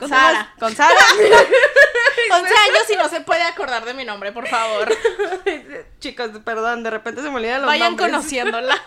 se 0.00 0.08
Sara. 0.08 0.32
llama? 0.32 0.54
Con 0.60 0.76
Sara. 0.76 0.94
11 2.32 2.46
años 2.68 2.90
y 2.92 2.96
no 2.96 3.08
se 3.08 3.20
puede 3.22 3.42
acordar 3.44 3.84
de 3.86 3.94
mi 3.94 4.04
nombre, 4.04 4.30
por 4.32 4.46
favor. 4.46 4.94
Chicos, 6.00 6.30
perdón, 6.44 6.82
de 6.82 6.90
repente 6.90 7.22
se 7.22 7.30
me 7.30 7.36
olvidan 7.36 7.62
los 7.62 7.68
Vayan 7.68 7.90
nombres. 7.96 8.10
conociéndola. 8.10 8.82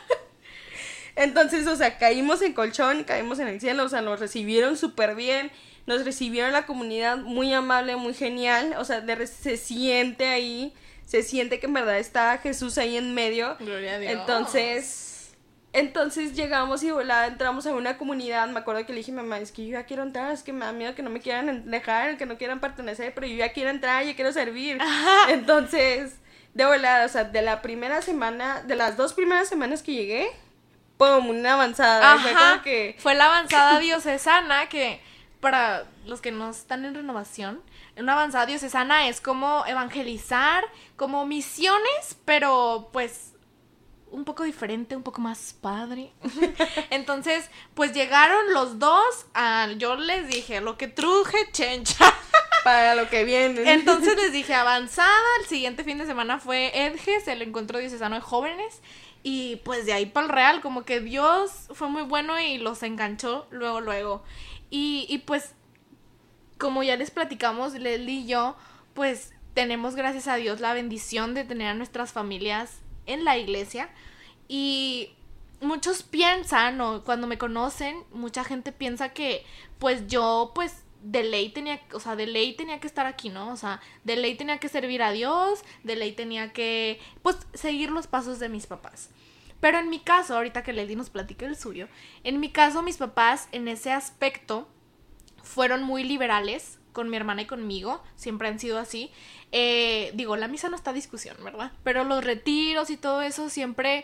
Entonces, 1.17 1.65
o 1.65 1.75
sea, 1.75 1.97
caímos 1.97 2.43
en 2.43 2.53
colchón, 2.53 3.03
caímos 3.03 3.39
en 3.39 3.47
el 3.47 3.59
cielo, 3.59 3.83
o 3.83 3.89
sea, 3.89 4.01
nos 4.01 4.19
recibieron 4.19 4.77
súper 4.77 5.15
bien, 5.15 5.51
nos 5.87 6.05
recibieron 6.05 6.53
la 6.53 6.67
comunidad 6.67 7.17
muy 7.17 7.51
amable, 7.53 7.95
muy 7.95 8.13
genial, 8.13 8.75
o 8.77 8.85
sea, 8.85 9.01
de 9.01 9.25
se 9.25 9.57
siente 9.57 10.27
ahí, 10.27 10.75
se 11.07 11.23
siente 11.23 11.59
que 11.59 11.65
en 11.65 11.73
verdad 11.73 11.97
está 11.97 12.37
Jesús 12.37 12.77
ahí 12.77 12.97
en 12.97 13.15
medio. 13.15 13.57
Gloria 13.59 13.95
a 13.95 13.99
Dios. 13.99 14.13
Entonces, 14.13 15.35
entonces 15.73 16.35
llegamos 16.35 16.83
y 16.83 16.91
volada, 16.91 17.25
entramos 17.25 17.65
a 17.65 17.73
una 17.73 17.97
comunidad, 17.97 18.47
me 18.49 18.59
acuerdo 18.59 18.85
que 18.85 18.93
le 18.93 18.99
dije 18.99 19.11
a 19.11 19.15
mi 19.15 19.21
mamá, 19.21 19.39
es 19.39 19.51
que 19.51 19.65
yo 19.65 19.71
ya 19.71 19.85
quiero 19.85 20.03
entrar, 20.03 20.31
es 20.31 20.43
que 20.43 20.53
me 20.53 20.65
da 20.65 20.71
miedo 20.71 20.93
que 20.93 21.01
no 21.01 21.09
me 21.09 21.19
quieran 21.19 21.71
dejar, 21.71 22.17
que 22.17 22.27
no 22.27 22.37
quieran 22.37 22.59
pertenecer, 22.59 23.11
pero 23.15 23.25
yo 23.25 23.37
ya 23.37 23.53
quiero 23.53 23.71
entrar, 23.71 24.05
yo 24.05 24.15
quiero 24.15 24.31
servir. 24.31 24.77
Entonces, 25.29 26.13
de 26.53 26.65
volada, 26.65 27.07
o 27.07 27.09
sea, 27.09 27.23
de 27.23 27.41
la 27.41 27.63
primera 27.63 28.03
semana, 28.03 28.61
de 28.61 28.75
las 28.75 28.97
dos 28.97 29.13
primeras 29.13 29.49
semanas 29.49 29.81
que 29.81 29.93
llegué, 29.93 30.29
¡pum! 30.97 31.29
Una 31.29 31.53
avanzada. 31.53 32.17
Fue 32.19 32.31
Ajá, 32.31 32.49
como 32.51 32.63
que... 32.63 32.95
fue 32.99 33.15
la 33.15 33.25
avanzada 33.25 33.79
diocesana 33.79 34.69
que 34.69 35.01
para 35.39 35.85
los 36.05 36.21
que 36.21 36.31
no 36.31 36.49
están 36.49 36.85
en 36.85 36.95
renovación, 36.95 37.61
una 37.95 38.13
avanzada 38.13 38.45
diocesana 38.45 39.07
es 39.07 39.21
como 39.21 39.65
evangelizar, 39.65 40.65
como 40.95 41.25
misiones, 41.25 42.17
pero 42.25 42.89
pues 42.91 43.33
un 44.09 44.23
poco 44.23 44.43
diferente, 44.43 44.95
un 44.95 45.03
poco 45.03 45.21
más 45.21 45.53
padre. 45.59 46.11
Entonces, 46.89 47.49
pues 47.73 47.93
llegaron 47.93 48.53
los 48.53 48.79
dos, 48.79 49.25
a, 49.33 49.67
yo 49.77 49.95
les 49.95 50.27
dije, 50.27 50.61
lo 50.61 50.77
que 50.77 50.87
truje 50.87 51.37
chencha. 51.51 52.13
para 52.63 52.95
lo 52.95 53.09
que 53.09 53.23
viene. 53.23 53.71
Entonces 53.71 54.17
les 54.17 54.33
dije 54.33 54.53
avanzada, 54.53 55.09
el 55.39 55.47
siguiente 55.47 55.85
fin 55.85 55.99
de 55.99 56.05
semana 56.05 56.37
fue 56.37 56.71
Edges, 56.73 57.25
el 57.29 57.41
encuentro 57.41 57.79
diocesano 57.79 58.15
de 58.15 58.21
jóvenes. 58.21 58.81
Y 59.23 59.57
pues 59.57 59.85
de 59.85 59.93
ahí 59.93 60.05
para 60.05 60.25
el 60.27 60.31
real, 60.31 60.61
como 60.61 60.83
que 60.83 60.99
Dios 61.01 61.67
fue 61.73 61.89
muy 61.89 62.03
bueno 62.03 62.39
y 62.39 62.57
los 62.57 62.83
enganchó 62.83 63.47
luego, 63.51 63.81
luego. 63.81 64.23
Y, 64.69 65.05
y 65.09 65.19
pues, 65.19 65.53
como 66.57 66.83
ya 66.83 66.95
les 66.95 67.11
platicamos, 67.11 67.73
Leslie 67.73 68.21
y 68.21 68.27
yo, 68.27 68.55
pues 68.93 69.33
tenemos 69.53 69.95
gracias 69.95 70.27
a 70.27 70.35
Dios 70.35 70.59
la 70.59 70.73
bendición 70.73 71.33
de 71.33 71.43
tener 71.43 71.67
a 71.67 71.73
nuestras 71.73 72.11
familias 72.13 72.79
en 73.05 73.25
la 73.25 73.37
iglesia. 73.37 73.89
Y 74.47 75.11
muchos 75.61 76.03
piensan, 76.03 76.79
o 76.81 77.03
cuando 77.03 77.27
me 77.27 77.37
conocen, 77.37 78.03
mucha 78.11 78.43
gente 78.43 78.71
piensa 78.71 79.09
que 79.09 79.43
pues 79.79 80.07
yo 80.07 80.51
pues 80.53 80.83
de 81.07 81.23
ley 81.23 81.49
tenía, 81.49 81.81
o 81.93 82.01
sea, 82.01 82.17
de 82.17 82.27
ley 82.27 82.53
tenía 82.53 82.81
que 82.81 82.87
estar 82.87 83.05
aquí, 83.05 83.29
¿no? 83.29 83.51
O 83.51 83.55
sea, 83.55 83.79
de 84.03 84.17
ley 84.17 84.35
tenía 84.35 84.57
que 84.57 84.67
servir 84.67 85.01
a 85.01 85.11
Dios, 85.11 85.63
de 85.83 85.95
ley 85.95 86.11
tenía 86.11 86.51
que, 86.51 86.99
pues, 87.21 87.37
seguir 87.53 87.91
los 87.91 88.07
pasos 88.07 88.39
de 88.39 88.49
mis 88.49 88.67
papás. 88.67 89.09
Pero 89.61 89.79
en 89.79 89.89
mi 89.89 89.99
caso, 89.99 90.35
ahorita 90.35 90.63
que 90.63 90.73
Lady 90.73 90.95
nos 90.95 91.09
platica 91.09 91.45
el 91.45 91.55
suyo, 91.55 91.87
en 92.23 92.39
mi 92.39 92.51
caso 92.51 92.83
mis 92.83 92.97
papás 92.97 93.47
en 93.53 93.67
ese 93.69 93.91
aspecto 93.91 94.67
fueron 95.41 95.81
muy 95.83 96.03
liberales 96.03 96.77
con 96.91 97.09
mi 97.09 97.15
hermana 97.15 97.43
y 97.43 97.45
conmigo, 97.45 98.03
siempre 98.15 98.49
han 98.49 98.59
sido 98.59 98.77
así. 98.77 99.09
Eh, 99.53 100.11
digo, 100.13 100.35
la 100.35 100.47
misa 100.47 100.69
no 100.69 100.75
está 100.75 100.91
a 100.91 100.93
discusión, 100.93 101.37
¿verdad? 101.41 101.71
Pero 101.83 102.03
los 102.03 102.23
retiros 102.23 102.89
y 102.89 102.97
todo 102.97 103.21
eso 103.21 103.49
siempre 103.49 104.03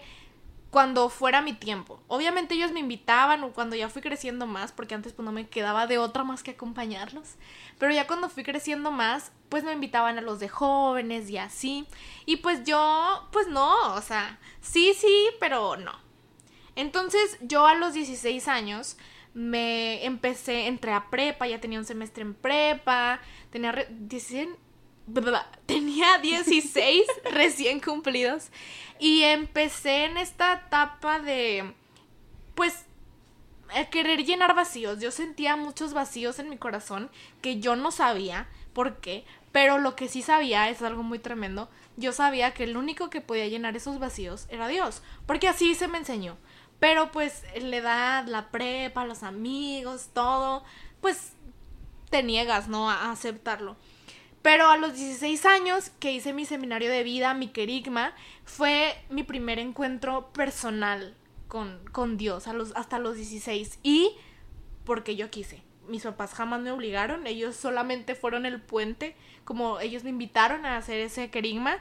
cuando 0.73 1.07
fuera 1.09 1.43
mi 1.43 1.53
tiempo. 1.53 2.01
Obviamente 2.07 2.55
ellos 2.55 2.71
me 2.71 2.79
invitaban 2.79 3.47
cuando 3.51 3.75
ya 3.75 3.89
fui 3.89 4.01
creciendo 4.01 4.47
más, 4.47 4.71
porque 4.71 4.95
antes 4.95 5.13
pues 5.13 5.23
no 5.23 5.31
me 5.31 5.47
quedaba 5.47 5.85
de 5.85 5.99
otra 5.99 6.23
más 6.23 6.41
que 6.41 6.49
acompañarlos. 6.49 7.35
Pero 7.77 7.93
ya 7.93 8.07
cuando 8.07 8.27
fui 8.27 8.41
creciendo 8.41 8.89
más, 8.89 9.31
pues 9.49 9.63
me 9.63 9.71
invitaban 9.71 10.17
a 10.17 10.21
los 10.21 10.39
de 10.39 10.49
jóvenes 10.49 11.29
y 11.29 11.37
así. 11.37 11.85
Y 12.25 12.37
pues 12.37 12.63
yo, 12.63 13.29
pues 13.31 13.47
no, 13.47 13.93
o 13.93 14.01
sea, 14.01 14.39
sí, 14.61 14.95
sí, 14.95 15.29
pero 15.39 15.77
no. 15.77 15.93
Entonces 16.75 17.37
yo 17.41 17.67
a 17.67 17.75
los 17.75 17.93
16 17.93 18.47
años 18.47 18.97
me 19.35 20.03
empecé, 20.05 20.65
entré 20.65 20.91
a 20.91 21.11
prepa, 21.11 21.45
ya 21.45 21.61
tenía 21.61 21.77
un 21.77 21.85
semestre 21.85 22.23
en 22.23 22.33
prepa, 22.33 23.19
tenía 23.51 23.73
16, 23.91 24.49
tenía 25.65 26.17
16 26.17 27.03
recién 27.31 27.79
cumplidos 27.79 28.49
y 28.99 29.23
empecé 29.23 30.05
en 30.05 30.17
esta 30.17 30.53
etapa 30.53 31.19
de, 31.19 31.73
pues, 32.55 32.85
querer 33.91 34.23
llenar 34.23 34.55
vacíos. 34.55 34.99
Yo 34.99 35.11
sentía 35.11 35.55
muchos 35.55 35.93
vacíos 35.93 36.39
en 36.39 36.49
mi 36.49 36.57
corazón 36.57 37.09
que 37.41 37.59
yo 37.59 37.75
no 37.75 37.91
sabía 37.91 38.47
por 38.73 38.97
qué, 38.97 39.25
pero 39.51 39.77
lo 39.77 39.95
que 39.95 40.07
sí 40.07 40.21
sabía 40.21 40.69
es 40.69 40.81
algo 40.81 41.03
muy 41.03 41.19
tremendo. 41.19 41.69
Yo 41.97 42.11
sabía 42.11 42.53
que 42.53 42.63
el 42.63 42.77
único 42.77 43.09
que 43.09 43.21
podía 43.21 43.47
llenar 43.47 43.75
esos 43.75 43.99
vacíos 43.99 44.47
era 44.49 44.67
Dios, 44.67 45.03
porque 45.25 45.47
así 45.47 45.75
se 45.75 45.87
me 45.87 45.97
enseñó. 45.97 46.37
Pero 46.79 47.11
pues 47.11 47.43
la 47.61 47.77
edad, 47.77 48.27
la 48.27 48.49
prepa, 48.49 49.05
los 49.05 49.23
amigos, 49.23 50.09
todo, 50.13 50.63
pues 51.01 51.33
te 52.09 52.23
niegas, 52.23 52.67
¿no? 52.67 52.89
A 52.89 53.11
aceptarlo. 53.11 53.77
Pero 54.43 54.69
a 54.69 54.77
los 54.77 54.93
16 54.93 55.45
años 55.45 55.89
que 55.99 56.11
hice 56.11 56.33
mi 56.33 56.45
seminario 56.45 56.91
de 56.91 57.03
vida, 57.03 57.33
mi 57.33 57.47
querigma, 57.47 58.13
fue 58.43 58.93
mi 59.09 59.23
primer 59.23 59.57
encuentro 59.57 60.33
personal 60.33 61.15
con, 61.47 61.79
con 61.93 62.17
Dios 62.17 62.47
a 62.47 62.53
los, 62.53 62.73
hasta 62.75 62.99
los 62.99 63.15
16. 63.15 63.79
Y 63.83 64.11
porque 64.83 65.15
yo 65.15 65.31
quise. 65.31 65.63
Mis 65.87 66.03
papás 66.03 66.33
jamás 66.33 66.61
me 66.61 66.71
obligaron, 66.71 67.25
ellos 67.25 67.55
solamente 67.55 68.15
fueron 68.15 68.45
el 68.45 68.61
puente, 68.61 69.15
como 69.45 69.79
ellos 69.79 70.03
me 70.03 70.09
invitaron 70.09 70.65
a 70.65 70.77
hacer 70.77 70.99
ese 70.99 71.29
querigma, 71.29 71.77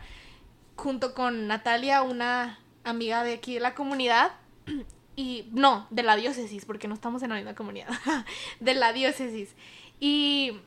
junto 0.77 1.15
con 1.15 1.49
Natalia, 1.49 2.03
una 2.03 2.61
amiga 2.85 3.25
de 3.25 3.35
aquí 3.35 3.55
de 3.55 3.61
la 3.61 3.75
comunidad, 3.75 4.33
y 5.17 5.49
no, 5.51 5.89
de 5.91 6.05
la 6.05 6.15
diócesis, 6.15 6.65
porque 6.65 6.87
no 6.87 6.95
estamos 6.95 7.25
en 7.25 7.31
la 7.31 7.37
misma 7.37 7.57
comunidad, 7.57 7.89
de 8.61 8.75
la 8.75 8.93
diócesis. 8.93 9.55
Y 9.99 10.61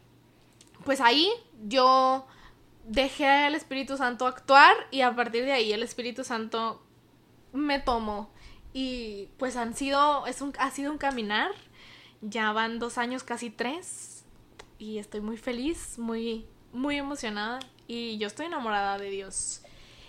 pues 0.85 1.01
ahí 1.01 1.29
yo 1.67 2.25
dejé 2.85 3.27
al 3.27 3.55
Espíritu 3.55 3.97
Santo 3.97 4.27
actuar 4.27 4.75
y 4.91 5.01
a 5.01 5.15
partir 5.15 5.43
de 5.43 5.51
ahí 5.51 5.73
el 5.73 5.83
Espíritu 5.83 6.23
Santo 6.23 6.81
me 7.51 7.79
tomó. 7.79 8.29
Y 8.71 9.29
pues 9.37 9.55
han 9.55 9.73
sido, 9.73 10.27
es 10.27 10.41
un, 10.41 10.53
ha 10.59 10.69
sido 10.71 10.91
un 10.91 10.97
caminar. 10.97 11.51
Ya 12.21 12.51
van 12.51 12.79
dos 12.79 12.97
años, 12.97 13.23
casi 13.23 13.49
tres. 13.49 14.23
Y 14.77 14.97
estoy 14.97 15.21
muy 15.21 15.37
feliz, 15.37 15.97
muy, 15.97 16.45
muy 16.73 16.97
emocionada. 16.97 17.59
Y 17.87 18.17
yo 18.17 18.27
estoy 18.27 18.47
enamorada 18.47 18.97
de 18.97 19.09
Dios. 19.09 19.61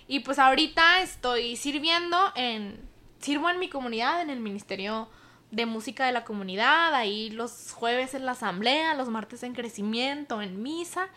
Y 0.09 0.21
pues 0.21 0.39
ahorita 0.39 1.03
estoy 1.03 1.57
sirviendo 1.57 2.19
en, 2.35 2.81
sirvo 3.21 3.49
en 3.51 3.59
mi 3.59 3.69
comunidad, 3.69 4.21
en 4.21 4.31
el 4.31 4.41
ministerio 4.41 5.09
de 5.51 5.67
música 5.67 6.07
de 6.07 6.13
la 6.13 6.25
comunidad, 6.25 6.95
ahí 6.95 7.31
los 7.31 7.73
jueves 7.73 8.15
en 8.15 8.27
la 8.27 8.33
asamblea, 8.33 8.95
los 8.95 9.09
martes 9.09 9.43
en 9.43 9.55
crecimiento, 9.55 10.43
en 10.43 10.63
misa. 10.63 11.09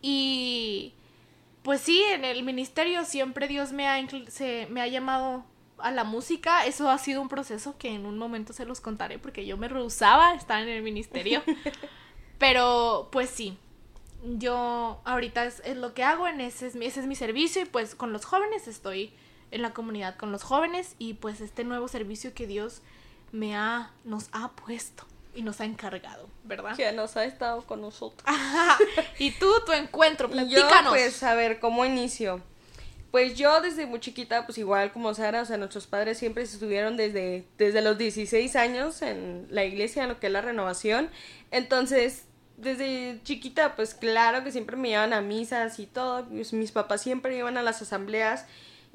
Y 0.00 0.94
pues 1.62 1.80
sí, 1.80 2.00
en 2.12 2.24
el 2.24 2.42
ministerio 2.42 3.04
siempre 3.04 3.48
Dios 3.48 3.72
me 3.72 3.88
ha, 3.88 3.98
se, 4.28 4.66
me 4.70 4.80
ha 4.80 4.86
llamado 4.86 5.44
a 5.78 5.90
la 5.90 6.04
música. 6.04 6.64
Eso 6.64 6.88
ha 6.90 6.98
sido 6.98 7.20
un 7.20 7.28
proceso 7.28 7.76
que 7.78 7.94
en 7.94 8.06
un 8.06 8.18
momento 8.18 8.52
se 8.52 8.64
los 8.64 8.80
contaré 8.80 9.18
porque 9.18 9.46
yo 9.46 9.56
me 9.56 9.68
rehusaba 9.68 10.30
a 10.30 10.34
estar 10.34 10.62
en 10.62 10.68
el 10.68 10.82
ministerio. 10.82 11.42
Pero 12.38 13.08
pues 13.10 13.30
sí, 13.30 13.58
yo 14.24 15.00
ahorita 15.04 15.44
es, 15.44 15.62
lo 15.76 15.94
que 15.94 16.04
hago, 16.04 16.28
en 16.28 16.40
ese 16.40 16.68
es, 16.68 16.76
ese 16.76 17.00
es 17.00 17.06
mi 17.06 17.14
servicio 17.14 17.62
y 17.62 17.64
pues 17.64 17.94
con 17.94 18.12
los 18.12 18.24
jóvenes 18.24 18.68
estoy 18.68 19.12
en 19.50 19.62
la 19.62 19.72
comunidad 19.72 20.16
con 20.16 20.32
los 20.32 20.42
jóvenes 20.42 20.96
y 20.98 21.14
pues 21.14 21.40
este 21.40 21.64
nuevo 21.64 21.88
servicio 21.88 22.34
que 22.34 22.46
Dios 22.46 22.82
me 23.32 23.56
ha, 23.56 23.90
nos 24.04 24.28
ha 24.32 24.50
puesto 24.52 25.04
y 25.34 25.42
nos 25.42 25.60
ha 25.60 25.64
encargado, 25.64 26.28
¿verdad? 26.44 26.76
Que 26.76 26.90
nos 26.92 27.16
ha 27.16 27.24
estado 27.24 27.62
con 27.62 27.80
nosotros. 27.80 28.26
y 29.18 29.32
tú, 29.32 29.48
tu 29.64 29.72
encuentro, 29.72 30.30
platícanos. 30.30 30.84
Yo, 30.84 30.90
pues, 30.90 31.22
a 31.22 31.34
ver, 31.34 31.60
¿cómo 31.60 31.84
inicio? 31.84 32.40
Pues 33.10 33.34
yo 33.34 33.60
desde 33.60 33.86
muy 33.86 34.00
chiquita, 34.00 34.44
pues 34.46 34.58
igual 34.58 34.92
como 34.92 35.14
Sara, 35.14 35.42
o 35.42 35.44
sea, 35.44 35.56
nuestros 35.56 35.86
padres 35.86 36.18
siempre 36.18 36.42
estuvieron 36.42 36.96
desde, 36.96 37.44
desde 37.56 37.80
los 37.80 37.96
16 37.96 38.56
años 38.56 39.00
en 39.02 39.46
la 39.50 39.64
iglesia, 39.64 40.02
en 40.02 40.10
lo 40.10 40.20
que 40.20 40.26
es 40.26 40.32
la 40.32 40.40
renovación. 40.42 41.10
Entonces, 41.50 42.24
desde 42.56 43.20
chiquita, 43.22 43.76
pues 43.76 43.94
claro 43.94 44.42
que 44.42 44.52
siempre 44.52 44.76
me 44.76 44.88
llevaban 44.88 45.12
a 45.12 45.20
misas 45.20 45.78
y 45.78 45.86
todo. 45.86 46.26
Pues, 46.26 46.52
mis 46.52 46.72
papás 46.72 47.02
siempre 47.02 47.36
iban 47.36 47.56
a 47.56 47.62
las 47.62 47.80
asambleas 47.80 48.46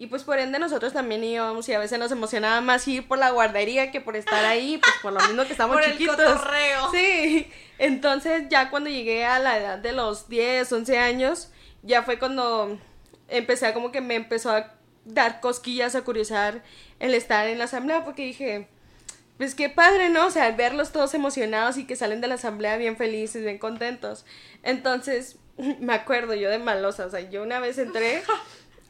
y 0.01 0.07
pues 0.07 0.23
por 0.23 0.39
ende 0.39 0.57
nosotros 0.57 0.93
también 0.93 1.23
íbamos 1.23 1.69
y 1.69 1.73
a 1.73 1.77
veces 1.77 1.99
nos 1.99 2.11
emocionaba 2.11 2.59
más 2.59 2.87
ir 2.87 3.07
por 3.07 3.19
la 3.19 3.29
guardería 3.29 3.91
que 3.91 4.01
por 4.01 4.15
estar 4.15 4.43
ahí, 4.45 4.79
pues 4.79 4.95
por 4.99 5.13
lo 5.13 5.19
mismo 5.19 5.43
que 5.43 5.51
estamos 5.51 5.75
por 5.75 5.85
chiquitos. 5.85 6.17
El 6.17 6.25
cotorreo. 6.25 6.91
Sí. 6.91 7.51
Entonces 7.77 8.45
ya 8.49 8.71
cuando 8.71 8.89
llegué 8.89 9.25
a 9.25 9.37
la 9.37 9.59
edad 9.59 9.77
de 9.77 9.91
los 9.91 10.27
10, 10.27 10.71
11 10.71 10.97
años, 10.97 11.51
ya 11.83 12.01
fue 12.01 12.17
cuando 12.17 12.79
empecé 13.27 13.67
a 13.67 13.75
como 13.75 13.91
que 13.91 14.01
me 14.01 14.15
empezó 14.15 14.49
a 14.49 14.73
dar 15.05 15.39
cosquillas, 15.39 15.93
a 15.93 16.01
curiosar 16.01 16.63
el 16.97 17.13
estar 17.13 17.47
en 17.47 17.59
la 17.59 17.65
asamblea, 17.65 18.03
porque 18.03 18.25
dije, 18.25 18.67
pues 19.37 19.53
qué 19.53 19.69
padre, 19.69 20.09
¿no? 20.09 20.25
O 20.25 20.31
sea, 20.31 20.49
verlos 20.49 20.91
todos 20.91 21.13
emocionados 21.13 21.77
y 21.77 21.85
que 21.85 21.95
salen 21.95 22.21
de 22.21 22.27
la 22.27 22.35
asamblea 22.35 22.75
bien 22.77 22.97
felices, 22.97 23.43
bien 23.43 23.59
contentos. 23.59 24.25
Entonces, 24.63 25.37
me 25.79 25.93
acuerdo 25.93 26.33
yo 26.33 26.49
de 26.49 26.57
malosa, 26.57 27.05
o 27.05 27.11
sea, 27.11 27.19
yo 27.19 27.43
una 27.43 27.59
vez 27.59 27.77
entré 27.77 28.23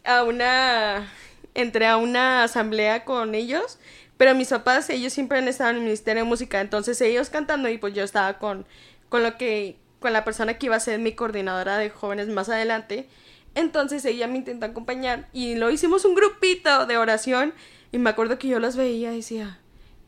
a 0.03 0.23
una, 0.23 1.11
entré 1.53 1.87
a 1.87 1.97
una 1.97 2.43
asamblea 2.43 3.05
con 3.05 3.35
ellos, 3.35 3.79
pero 4.17 4.35
mis 4.35 4.49
papás, 4.49 4.89
ellos 4.89 5.13
siempre 5.13 5.37
han 5.37 5.47
estado 5.47 5.71
en 5.71 5.77
el 5.77 5.83
Ministerio 5.83 6.23
de 6.23 6.29
Música, 6.29 6.61
entonces 6.61 6.99
ellos 7.01 7.29
cantando 7.29 7.69
y 7.69 7.77
pues 7.77 7.93
yo 7.93 8.03
estaba 8.03 8.37
con, 8.37 8.65
con 9.09 9.23
lo 9.23 9.37
que, 9.37 9.77
con 9.99 10.13
la 10.13 10.23
persona 10.23 10.57
que 10.57 10.67
iba 10.67 10.75
a 10.75 10.79
ser 10.79 10.99
mi 10.99 11.13
coordinadora 11.13 11.77
de 11.77 11.89
jóvenes 11.89 12.27
más 12.27 12.49
adelante, 12.49 13.07
entonces 13.55 14.05
ella 14.05 14.27
me 14.27 14.37
intentó 14.37 14.65
acompañar 14.65 15.27
y 15.33 15.55
lo 15.55 15.71
hicimos 15.71 16.05
un 16.05 16.15
grupito 16.15 16.85
de 16.85 16.97
oración 16.97 17.53
y 17.91 17.97
me 17.97 18.09
acuerdo 18.09 18.37
que 18.37 18.47
yo 18.47 18.59
los 18.59 18.75
veía 18.75 19.13
y 19.13 19.17
decía, 19.17 19.60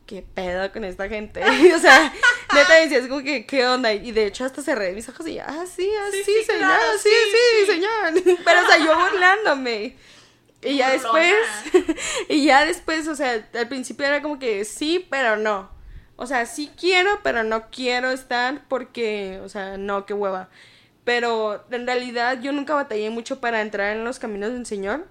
qué 0.06 0.22
pedo 0.22 0.70
con 0.72 0.84
esta 0.84 1.08
gente. 1.08 1.42
o 1.74 1.78
sea, 1.78 2.12
neta 2.54 2.74
decías 2.74 3.06
como 3.06 3.22
que, 3.22 3.46
¿qué 3.46 3.66
onda? 3.66 3.92
Y 3.92 4.12
de 4.12 4.26
hecho 4.26 4.44
hasta 4.44 4.62
cerré 4.62 4.92
mis 4.92 5.08
ojos 5.08 5.26
y, 5.26 5.38
ah, 5.38 5.64
sí, 5.66 5.90
ah, 5.98 6.08
sí, 6.12 6.44
señor, 6.44 6.78
sí, 7.02 7.08
sí, 7.32 7.66
señor. 7.66 8.38
Pero, 8.44 8.62
o 8.62 8.66
sea, 8.66 8.78
yo 8.78 8.98
burlándome. 8.98 9.96
Y 10.62 10.78
ya 10.78 10.90
después, 10.90 11.34
y 12.28 12.46
ya 12.46 12.64
después, 12.64 13.06
o 13.08 13.14
sea, 13.14 13.46
al 13.54 13.68
principio 13.68 14.06
era 14.06 14.22
como 14.22 14.38
que 14.38 14.64
sí, 14.64 15.06
pero 15.10 15.36
no. 15.36 15.70
O 16.16 16.26
sea, 16.26 16.46
sí 16.46 16.70
quiero, 16.80 17.20
pero 17.22 17.44
no 17.44 17.70
quiero 17.70 18.10
estar 18.10 18.66
porque, 18.66 19.40
o 19.44 19.48
sea, 19.50 19.76
no, 19.76 20.06
qué 20.06 20.14
hueva. 20.14 20.48
Pero 21.04 21.62
en 21.70 21.86
realidad 21.86 22.40
yo 22.40 22.52
nunca 22.52 22.74
batallé 22.74 23.10
mucho 23.10 23.40
para 23.40 23.60
entrar 23.60 23.94
en 23.94 24.04
los 24.04 24.18
caminos 24.18 24.52
del 24.52 24.64
Señor. 24.64 25.06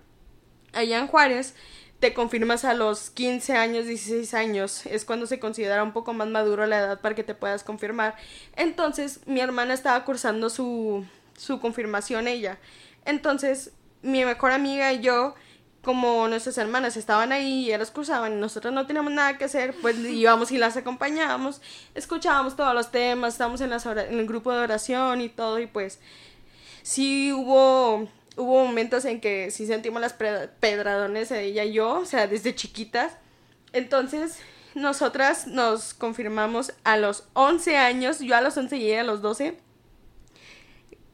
Allá 0.71 0.97
en 0.97 1.05
Juárez 1.05 1.53
te 2.03 2.13
confirmas 2.13 2.65
a 2.65 2.73
los 2.73 3.11
15 3.11 3.55
años, 3.55 3.85
16 3.85 4.33
años, 4.33 4.85
es 4.87 5.05
cuando 5.05 5.25
se 5.25 5.39
considera 5.39 5.81
un 5.81 5.93
poco 5.93 6.11
más 6.11 6.27
maduro 6.27 6.65
la 6.65 6.79
edad 6.79 6.99
para 6.99 7.15
que 7.15 7.23
te 7.23 7.33
puedas 7.33 7.63
confirmar. 7.63 8.17
Entonces, 8.57 9.21
mi 9.25 9.39
hermana 9.39 9.73
estaba 9.73 10.03
cursando 10.03 10.49
su, 10.49 11.05
su 11.37 11.61
confirmación 11.61 12.27
ella. 12.27 12.57
Entonces, 13.05 13.71
mi 14.01 14.25
mejor 14.25 14.51
amiga 14.51 14.91
y 14.91 14.99
yo, 14.99 15.33
como 15.81 16.27
nuestras 16.27 16.57
hermanas 16.57 16.97
estaban 16.97 17.31
ahí 17.31 17.67
y 17.67 17.73
ellas 17.73 17.89
cursaban 17.89 18.33
y 18.33 18.35
nosotros 18.35 18.73
no 18.73 18.85
teníamos 18.85 19.13
nada 19.13 19.37
que 19.37 19.45
hacer, 19.45 19.73
pues 19.81 19.97
íbamos 19.99 20.51
y 20.51 20.57
las 20.57 20.75
acompañábamos, 20.75 21.61
escuchábamos 21.95 22.57
todos 22.57 22.73
los 22.73 22.91
temas, 22.91 23.35
estábamos 23.35 23.61
en, 23.61 23.69
las 23.69 23.85
en 23.85 24.19
el 24.19 24.27
grupo 24.27 24.51
de 24.51 24.59
oración 24.59 25.21
y 25.21 25.29
todo 25.29 25.57
y 25.57 25.67
pues 25.67 26.01
sí 26.81 27.31
hubo 27.31 28.09
hubo 28.35 28.65
momentos 28.65 29.05
en 29.05 29.21
que 29.21 29.51
sí 29.51 29.67
sentimos 29.67 30.01
las 30.01 30.13
pedradones 30.13 31.31
ella 31.31 31.63
y 31.63 31.73
yo, 31.73 31.99
o 31.99 32.05
sea, 32.05 32.27
desde 32.27 32.55
chiquitas. 32.55 33.17
Entonces, 33.71 34.39
nosotras 34.75 35.47
nos 35.47 35.93
confirmamos 35.93 36.73
a 36.83 36.97
los 36.97 37.25
11 37.33 37.77
años, 37.77 38.19
yo 38.19 38.35
a 38.35 38.41
los 38.41 38.57
11 38.57 38.77
y 38.77 38.91
ella 38.91 39.01
a 39.01 39.03
los 39.05 39.21
12. 39.21 39.57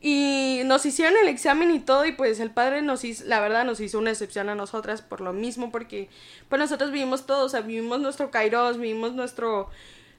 Y 0.01 0.61
nos 0.63 0.85
hicieron 0.85 1.15
el 1.21 1.27
examen 1.27 1.71
y 1.71 1.79
todo, 1.79 2.05
y 2.05 2.13
pues 2.13 2.39
el 2.39 2.51
padre 2.51 2.81
nos 2.81 3.03
hizo, 3.03 3.25
la 3.25 3.41
verdad 3.41 3.65
nos 3.65 3.81
hizo 3.81 3.99
una 3.99 4.11
excepción 4.11 4.47
a 4.47 4.55
nosotras 4.55 5.01
por 5.01 5.19
lo 5.19 5.33
mismo, 5.33 5.71
porque 5.71 6.07
pues 6.47 6.59
nosotros 6.59 6.91
vivimos 6.91 7.25
todo, 7.25 7.45
o 7.45 7.49
sea, 7.49 7.61
vivimos 7.61 7.99
nuestro 7.99 8.31
Kairos, 8.31 8.77
vivimos 8.77 9.13
nuestro, 9.13 9.69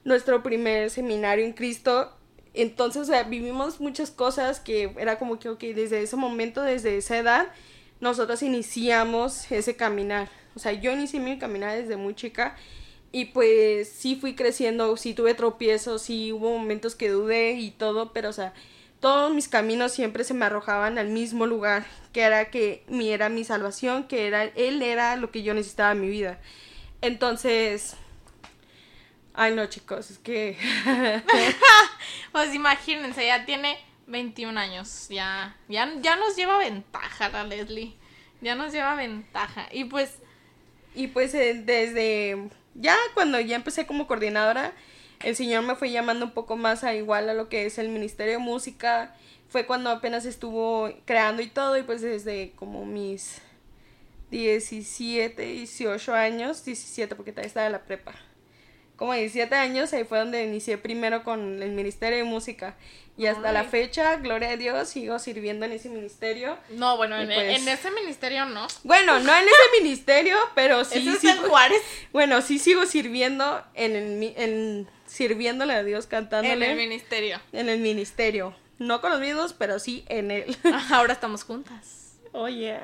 nuestro 0.03 0.43
primer 0.43 0.91
seminario 0.91 1.45
en 1.45 1.53
Cristo, 1.53 2.15
entonces, 2.53 3.03
o 3.03 3.05
sea, 3.05 3.23
vivimos 3.23 3.79
muchas 3.79 4.11
cosas 4.11 4.59
que 4.59 4.93
era 4.97 5.17
como 5.17 5.39
que, 5.39 5.73
desde 5.73 6.01
ese 6.01 6.15
momento, 6.15 6.61
desde 6.61 6.97
esa 6.97 7.17
edad, 7.17 7.47
nosotros 7.99 8.43
iniciamos 8.43 9.49
ese 9.51 9.75
caminar. 9.75 10.29
O 10.55 10.59
sea, 10.59 10.73
yo 10.73 10.91
inicié 10.91 11.19
mi 11.19 11.37
caminar 11.39 11.77
desde 11.77 11.95
muy 11.95 12.13
chica 12.13 12.57
y 13.13 13.25
pues 13.25 13.89
sí 13.89 14.15
fui 14.15 14.35
creciendo, 14.35 14.97
sí 14.97 15.13
tuve 15.13 15.33
tropiezos, 15.33 16.01
sí 16.01 16.33
hubo 16.33 16.57
momentos 16.57 16.95
que 16.95 17.09
dudé 17.09 17.53
y 17.53 17.71
todo, 17.71 18.11
pero 18.11 18.29
o 18.29 18.33
sea, 18.33 18.53
todos 18.99 19.33
mis 19.33 19.47
caminos 19.47 19.93
siempre 19.93 20.23
se 20.23 20.33
me 20.33 20.45
arrojaban 20.45 20.97
al 20.97 21.07
mismo 21.07 21.45
lugar, 21.47 21.85
que 22.11 22.21
era 22.21 22.49
que 22.49 22.83
mi 22.87 23.09
era 23.09 23.29
mi 23.29 23.43
salvación, 23.43 24.05
que 24.05 24.27
era 24.27 24.43
él 24.43 24.81
era 24.81 25.15
lo 25.15 25.31
que 25.31 25.43
yo 25.43 25.53
necesitaba 25.53 25.93
en 25.93 26.01
mi 26.01 26.09
vida. 26.09 26.39
Entonces, 27.01 27.95
Ay, 29.41 29.55
no, 29.55 29.65
chicos, 29.65 30.11
es 30.11 30.19
que. 30.19 30.55
pues 32.31 32.53
imagínense, 32.53 33.25
ya 33.25 33.43
tiene 33.43 33.75
21 34.05 34.59
años. 34.59 35.07
Ya, 35.09 35.57
ya, 35.67 35.91
ya 35.99 36.15
nos 36.15 36.35
lleva 36.35 36.59
ventaja 36.59 37.27
la 37.29 37.43
Leslie. 37.43 37.95
Ya 38.41 38.53
nos 38.53 38.71
lleva 38.71 38.93
ventaja. 38.93 39.67
Y 39.71 39.85
pues. 39.85 40.19
Y 40.93 41.07
pues 41.07 41.33
eh, 41.33 41.59
desde. 41.65 42.49
Ya 42.75 42.95
cuando 43.15 43.39
ya 43.39 43.55
empecé 43.55 43.87
como 43.87 44.05
coordinadora, 44.05 44.73
el 45.21 45.35
Señor 45.35 45.63
me 45.63 45.75
fue 45.75 45.89
llamando 45.89 46.25
un 46.25 46.33
poco 46.33 46.55
más 46.55 46.83
a 46.83 46.93
igual 46.93 47.27
a 47.27 47.33
lo 47.33 47.49
que 47.49 47.65
es 47.65 47.79
el 47.79 47.89
Ministerio 47.89 48.33
de 48.33 48.37
Música. 48.37 49.15
Fue 49.49 49.65
cuando 49.65 49.89
apenas 49.89 50.25
estuvo 50.25 50.93
creando 51.05 51.41
y 51.41 51.47
todo. 51.47 51.79
Y 51.79 51.81
pues 51.81 52.03
desde 52.03 52.51
como 52.57 52.85
mis 52.85 53.41
17, 54.29 55.41
18 55.41 56.13
años. 56.13 56.63
17, 56.63 57.15
porque 57.15 57.31
todavía 57.31 57.47
estaba 57.47 57.65
en 57.65 57.71
la 57.71 57.85
prepa 57.85 58.13
como 59.01 59.13
17 59.13 59.55
años, 59.55 59.91
ahí 59.93 60.03
fue 60.03 60.19
donde 60.19 60.43
inicié 60.43 60.77
primero 60.77 61.23
con 61.23 61.63
el 61.63 61.71
Ministerio 61.71 62.19
de 62.19 62.23
Música. 62.23 62.75
Y 63.17 63.25
hasta 63.25 63.51
la 63.51 63.63
fecha, 63.63 64.17
gloria 64.17 64.49
a 64.49 64.57
Dios, 64.57 64.89
sigo 64.89 65.17
sirviendo 65.17 65.65
en 65.65 65.71
ese 65.71 65.89
ministerio. 65.89 66.55
No, 66.69 66.97
bueno, 66.97 67.17
en, 67.17 67.25
pues 67.25 67.65
ese 67.65 67.89
ministerio 67.89 68.45
no. 68.45 68.67
Bueno, 68.83 69.19
no 69.19 69.35
en 69.35 69.43
ese 69.43 69.81
ministerio, 69.81 70.37
pero 70.53 70.85
sí. 70.85 70.99
¿Ese 70.99 71.31
es 71.31 71.39
Juárez? 71.39 71.81
Bueno, 72.13 72.43
sí 72.43 72.59
sigo 72.59 72.85
sirviendo 72.85 73.63
en 73.73 73.95
el, 73.95 74.33
en, 74.37 74.87
sirviéndole 75.07 75.73
a 75.73 75.83
Dios, 75.83 76.05
cantándole. 76.05 76.63
En 76.63 76.71
el 76.71 76.77
ministerio. 76.77 77.41
En 77.53 77.69
el 77.69 77.79
ministerio. 77.79 78.53
No 78.77 79.01
con 79.01 79.09
los 79.09 79.19
mismos, 79.19 79.53
pero 79.53 79.79
sí 79.79 80.05
en 80.09 80.29
él. 80.29 80.55
Ahora 80.91 81.13
estamos 81.13 81.43
juntas. 81.43 82.19
Oye. 82.33 82.77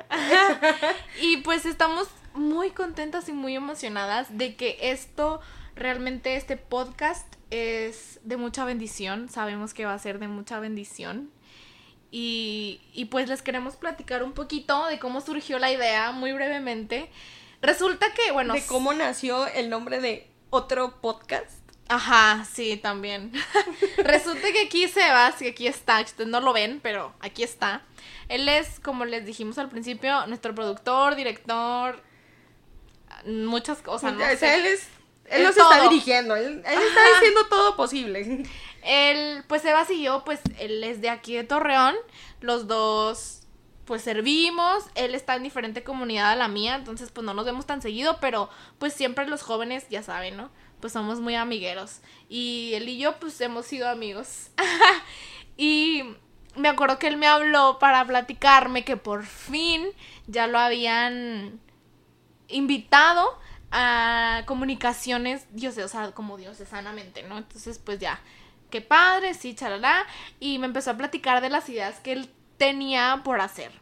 y 1.20 1.36
pues 1.38 1.64
estamos 1.64 2.08
muy 2.34 2.70
contentas 2.70 3.28
y 3.28 3.32
muy 3.32 3.54
emocionadas 3.54 4.36
de 4.36 4.56
que 4.56 4.78
esto 4.82 5.40
Realmente 5.78 6.34
este 6.34 6.56
podcast 6.56 7.36
es 7.50 8.18
de 8.24 8.36
mucha 8.36 8.64
bendición, 8.64 9.28
sabemos 9.28 9.74
que 9.74 9.84
va 9.84 9.94
a 9.94 9.98
ser 10.00 10.18
de 10.18 10.26
mucha 10.26 10.58
bendición. 10.58 11.30
Y, 12.10 12.80
y 12.92 13.04
pues 13.04 13.28
les 13.28 13.42
queremos 13.42 13.76
platicar 13.76 14.24
un 14.24 14.32
poquito 14.32 14.86
de 14.86 14.98
cómo 14.98 15.20
surgió 15.20 15.60
la 15.60 15.70
idea, 15.70 16.10
muy 16.10 16.32
brevemente. 16.32 17.10
Resulta 17.62 18.12
que, 18.12 18.32
bueno... 18.32 18.54
De 18.54 18.66
cómo 18.66 18.92
nació 18.92 19.46
el 19.46 19.70
nombre 19.70 20.00
de 20.00 20.28
otro 20.50 21.00
podcast. 21.00 21.60
Ajá, 21.86 22.44
sí, 22.52 22.76
también. 22.76 23.30
Resulta 23.98 24.50
que 24.50 24.62
aquí 24.62 24.88
Sebas, 24.88 25.36
que 25.36 25.50
aquí 25.50 25.68
está, 25.68 26.00
ustedes 26.00 26.28
no 26.28 26.40
lo 26.40 26.52
ven, 26.52 26.80
pero 26.82 27.14
aquí 27.20 27.44
está. 27.44 27.82
Él 28.28 28.48
es, 28.48 28.80
como 28.80 29.04
les 29.04 29.24
dijimos 29.24 29.58
al 29.58 29.68
principio, 29.68 30.26
nuestro 30.26 30.56
productor, 30.56 31.14
director, 31.14 32.02
muchas 33.26 33.80
cosas. 33.80 34.14
¿no? 34.14 34.26
él 34.26 34.66
es 34.66 34.88
él 35.30 35.42
nos 35.42 35.56
está 35.56 35.82
dirigiendo, 35.82 36.36
él, 36.36 36.58
está 36.64 37.08
diciendo 37.14 37.46
todo 37.48 37.76
posible. 37.76 38.44
Él, 38.82 39.42
pues 39.48 39.62
Sebas 39.62 39.90
y 39.90 40.02
yo, 40.02 40.24
pues 40.24 40.40
él 40.60 40.82
es 40.84 41.00
de 41.00 41.10
aquí 41.10 41.34
de 41.34 41.42
Torreón, 41.42 41.96
los 42.40 42.68
dos 42.68 43.38
pues 43.84 44.02
servimos, 44.02 44.84
él 44.94 45.14
está 45.14 45.34
en 45.34 45.42
diferente 45.42 45.82
comunidad 45.82 46.30
a 46.30 46.36
la 46.36 46.46
mía, 46.46 46.74
entonces 46.74 47.10
pues 47.10 47.24
no 47.24 47.34
nos 47.34 47.44
vemos 47.44 47.66
tan 47.66 47.82
seguido, 47.82 48.18
pero 48.20 48.50
pues 48.78 48.92
siempre 48.92 49.26
los 49.26 49.42
jóvenes, 49.42 49.88
ya 49.88 50.02
saben, 50.02 50.36
¿no? 50.36 50.50
Pues 50.80 50.92
somos 50.92 51.20
muy 51.20 51.34
amigueros. 51.34 52.00
Y 52.28 52.72
él 52.74 52.88
y 52.88 52.98
yo 52.98 53.18
pues 53.18 53.40
hemos 53.40 53.66
sido 53.66 53.88
amigos. 53.88 54.50
y 55.56 56.04
me 56.54 56.68
acuerdo 56.68 56.98
que 56.98 57.08
él 57.08 57.16
me 57.16 57.26
habló 57.26 57.78
para 57.78 58.04
platicarme 58.06 58.84
que 58.84 58.96
por 58.96 59.24
fin 59.24 59.86
ya 60.26 60.46
lo 60.46 60.58
habían 60.58 61.58
invitado 62.48 63.38
a 63.70 64.42
comunicaciones, 64.46 65.46
Dios, 65.52 65.76
o 65.78 65.88
sea, 65.88 66.12
como 66.12 66.36
Dios, 66.36 66.58
sanamente, 66.68 67.22
¿no? 67.22 67.38
Entonces, 67.38 67.78
pues 67.78 67.98
ya, 67.98 68.20
qué 68.70 68.80
padre, 68.80 69.34
sí, 69.34 69.54
charalá, 69.54 70.06
y 70.40 70.58
me 70.58 70.66
empezó 70.66 70.90
a 70.92 70.96
platicar 70.96 71.40
de 71.40 71.50
las 71.50 71.68
ideas 71.68 72.00
que 72.00 72.12
él 72.12 72.30
tenía 72.56 73.22
por 73.24 73.40
hacer. 73.40 73.72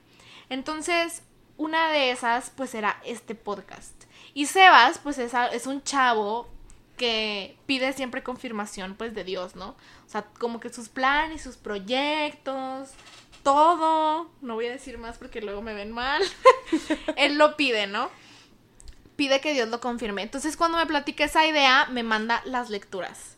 Entonces, 0.49 1.23
una 1.57 1.91
de 1.91 2.11
esas, 2.11 2.51
pues 2.51 2.75
era 2.75 3.01
este 3.05 3.35
podcast. 3.35 4.05
Y 4.35 4.47
Sebas, 4.47 4.99
pues 4.99 5.19
es, 5.19 5.33
es 5.53 5.67
un 5.67 5.83
chavo 5.83 6.49
que 6.97 7.57
pide 7.67 7.93
siempre 7.93 8.23
confirmación, 8.23 8.95
pues, 8.95 9.15
de 9.15 9.25
Dios, 9.25 9.57
¿no? 9.57 9.71
O 10.07 10.09
sea, 10.09 10.23
como 10.39 10.61
que 10.61 10.73
sus 10.73 10.89
planes, 10.89 11.43
sus 11.43 11.57
proyectos, 11.57 12.91
todo, 13.43 14.29
no 14.41 14.55
voy 14.55 14.67
a 14.67 14.73
decir 14.73 14.99
más 14.99 15.19
porque 15.19 15.41
luego 15.41 15.63
me 15.63 15.73
ven 15.73 15.93
mal, 15.93 16.21
él 17.17 17.39
lo 17.39 17.57
pide, 17.57 17.87
¿no? 17.87 18.11
Pide 19.17 19.41
que 19.41 19.55
Dios 19.55 19.69
lo 19.69 19.81
confirme. 19.81 20.23
Entonces, 20.23 20.57
cuando 20.57 20.79
me 20.79 20.87
platica 20.87 21.25
esa 21.25 21.47
idea, 21.47 21.87
me 21.91 22.03
manda 22.03 22.43
las 22.45 22.71
lecturas. 22.71 23.37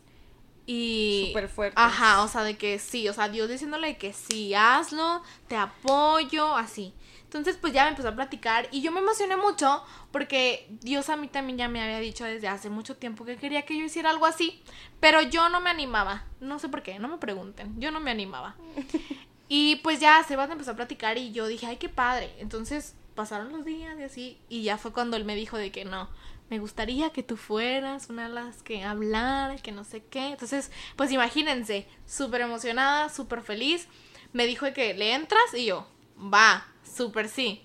Y. 0.65 1.25
Súper 1.29 1.49
fuerte. 1.49 1.81
Ajá, 1.81 2.23
o 2.23 2.27
sea, 2.27 2.43
de 2.43 2.57
que 2.57 2.77
sí, 2.77 3.09
o 3.09 3.13
sea, 3.13 3.29
Dios 3.29 3.49
diciéndole 3.49 3.97
que 3.97 4.13
sí, 4.13 4.53
hazlo, 4.53 5.23
te 5.47 5.55
apoyo, 5.55 6.55
así. 6.55 6.93
Entonces, 7.23 7.57
pues 7.57 7.73
ya 7.73 7.83
me 7.83 7.91
empezó 7.91 8.09
a 8.09 8.15
platicar 8.15 8.67
y 8.71 8.81
yo 8.81 8.91
me 8.91 9.01
emocioné 9.01 9.37
mucho 9.37 9.83
porque 10.11 10.67
Dios 10.81 11.09
a 11.09 11.15
mí 11.15 11.27
también 11.27 11.59
ya 11.59 11.69
me 11.69 11.79
había 11.79 11.99
dicho 11.99 12.25
desde 12.25 12.47
hace 12.47 12.71
mucho 12.71 12.97
tiempo 12.97 13.23
que 13.23 13.37
quería 13.37 13.65
que 13.65 13.77
yo 13.77 13.85
hiciera 13.85 14.09
algo 14.09 14.25
así, 14.25 14.63
pero 14.99 15.21
yo 15.21 15.47
no 15.49 15.61
me 15.61 15.69
animaba. 15.69 16.25
No 16.39 16.57
sé 16.57 16.69
por 16.69 16.81
qué, 16.81 16.97
no 16.97 17.07
me 17.07 17.17
pregunten, 17.17 17.79
yo 17.79 17.91
no 17.91 17.99
me 17.99 18.11
animaba. 18.11 18.55
Y 19.51 19.77
pues 19.77 19.99
ya 19.99 20.23
Sebas 20.23 20.51
empezó 20.51 20.71
a 20.71 20.75
platicar 20.75 21.17
y 21.17 21.31
yo 21.31 21.47
dije, 21.47 21.65
ay, 21.65 21.77
qué 21.77 21.89
padre. 21.89 22.31
Entonces 22.37 22.93
pasaron 23.19 23.51
los 23.51 23.65
días 23.65 23.99
y 23.99 24.03
así, 24.03 24.37
y 24.47 24.63
ya 24.63 24.77
fue 24.77 24.93
cuando 24.93 25.17
él 25.17 25.25
me 25.25 25.35
dijo 25.35 25.57
de 25.57 25.73
que 25.73 25.83
no, 25.83 26.07
me 26.49 26.57
gustaría 26.57 27.09
que 27.09 27.21
tú 27.21 27.35
fueras 27.35 28.09
una 28.09 28.29
de 28.29 28.33
las 28.33 28.63
que 28.63 28.81
hablara, 28.85 29.57
que 29.57 29.73
no 29.73 29.83
sé 29.83 30.05
qué. 30.05 30.27
Entonces, 30.27 30.71
pues 30.95 31.11
imagínense, 31.11 31.85
súper 32.07 32.39
emocionada, 32.39 33.09
súper 33.09 33.41
feliz. 33.41 33.89
Me 34.31 34.45
dijo 34.45 34.65
de 34.65 34.71
que 34.71 34.93
le 34.93 35.15
entras 35.15 35.53
y 35.53 35.65
yo, 35.65 35.85
va, 36.17 36.65
súper 36.81 37.27
sí. 37.27 37.61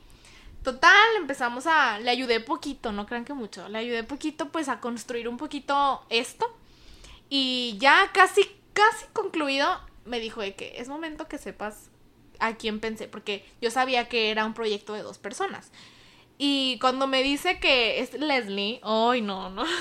Total, 0.65 1.17
empezamos 1.19 1.69
a, 1.69 2.01
le 2.01 2.11
ayudé 2.11 2.41
poquito, 2.41 2.91
no 2.91 3.07
crean 3.07 3.25
que 3.25 3.33
mucho, 3.33 3.69
le 3.69 3.79
ayudé 3.79 4.03
poquito 4.03 4.49
pues 4.49 4.69
a 4.69 4.81
construir 4.81 5.29
un 5.29 5.37
poquito 5.37 6.05
esto. 6.11 6.45
Y 7.31 7.77
ya 7.79 8.11
casi, 8.13 8.43
casi 8.73 9.07
concluido, 9.13 9.69
me 10.05 10.19
dijo 10.19 10.41
de 10.41 10.57
que 10.57 10.81
es 10.81 10.89
momento 10.89 11.29
que 11.29 11.39
sepas 11.39 11.91
a 12.47 12.57
quién 12.57 12.81
pensé, 12.81 13.09
porque 13.09 13.45
yo 13.61 13.71
sabía 13.71 14.09
que 14.09 14.31
era 14.31 14.45
un 14.45 14.55
proyecto 14.55 14.93
de 14.95 15.03
dos 15.03 15.19
personas. 15.19 15.71
Y 16.37 16.79
cuando 16.81 17.07
me 17.07 17.23
dice 17.23 17.61
que 17.61 18.01
es 18.01 18.13
Leslie, 18.15 18.81
ay, 18.83 19.21
no, 19.23 19.51
no. 19.51 19.65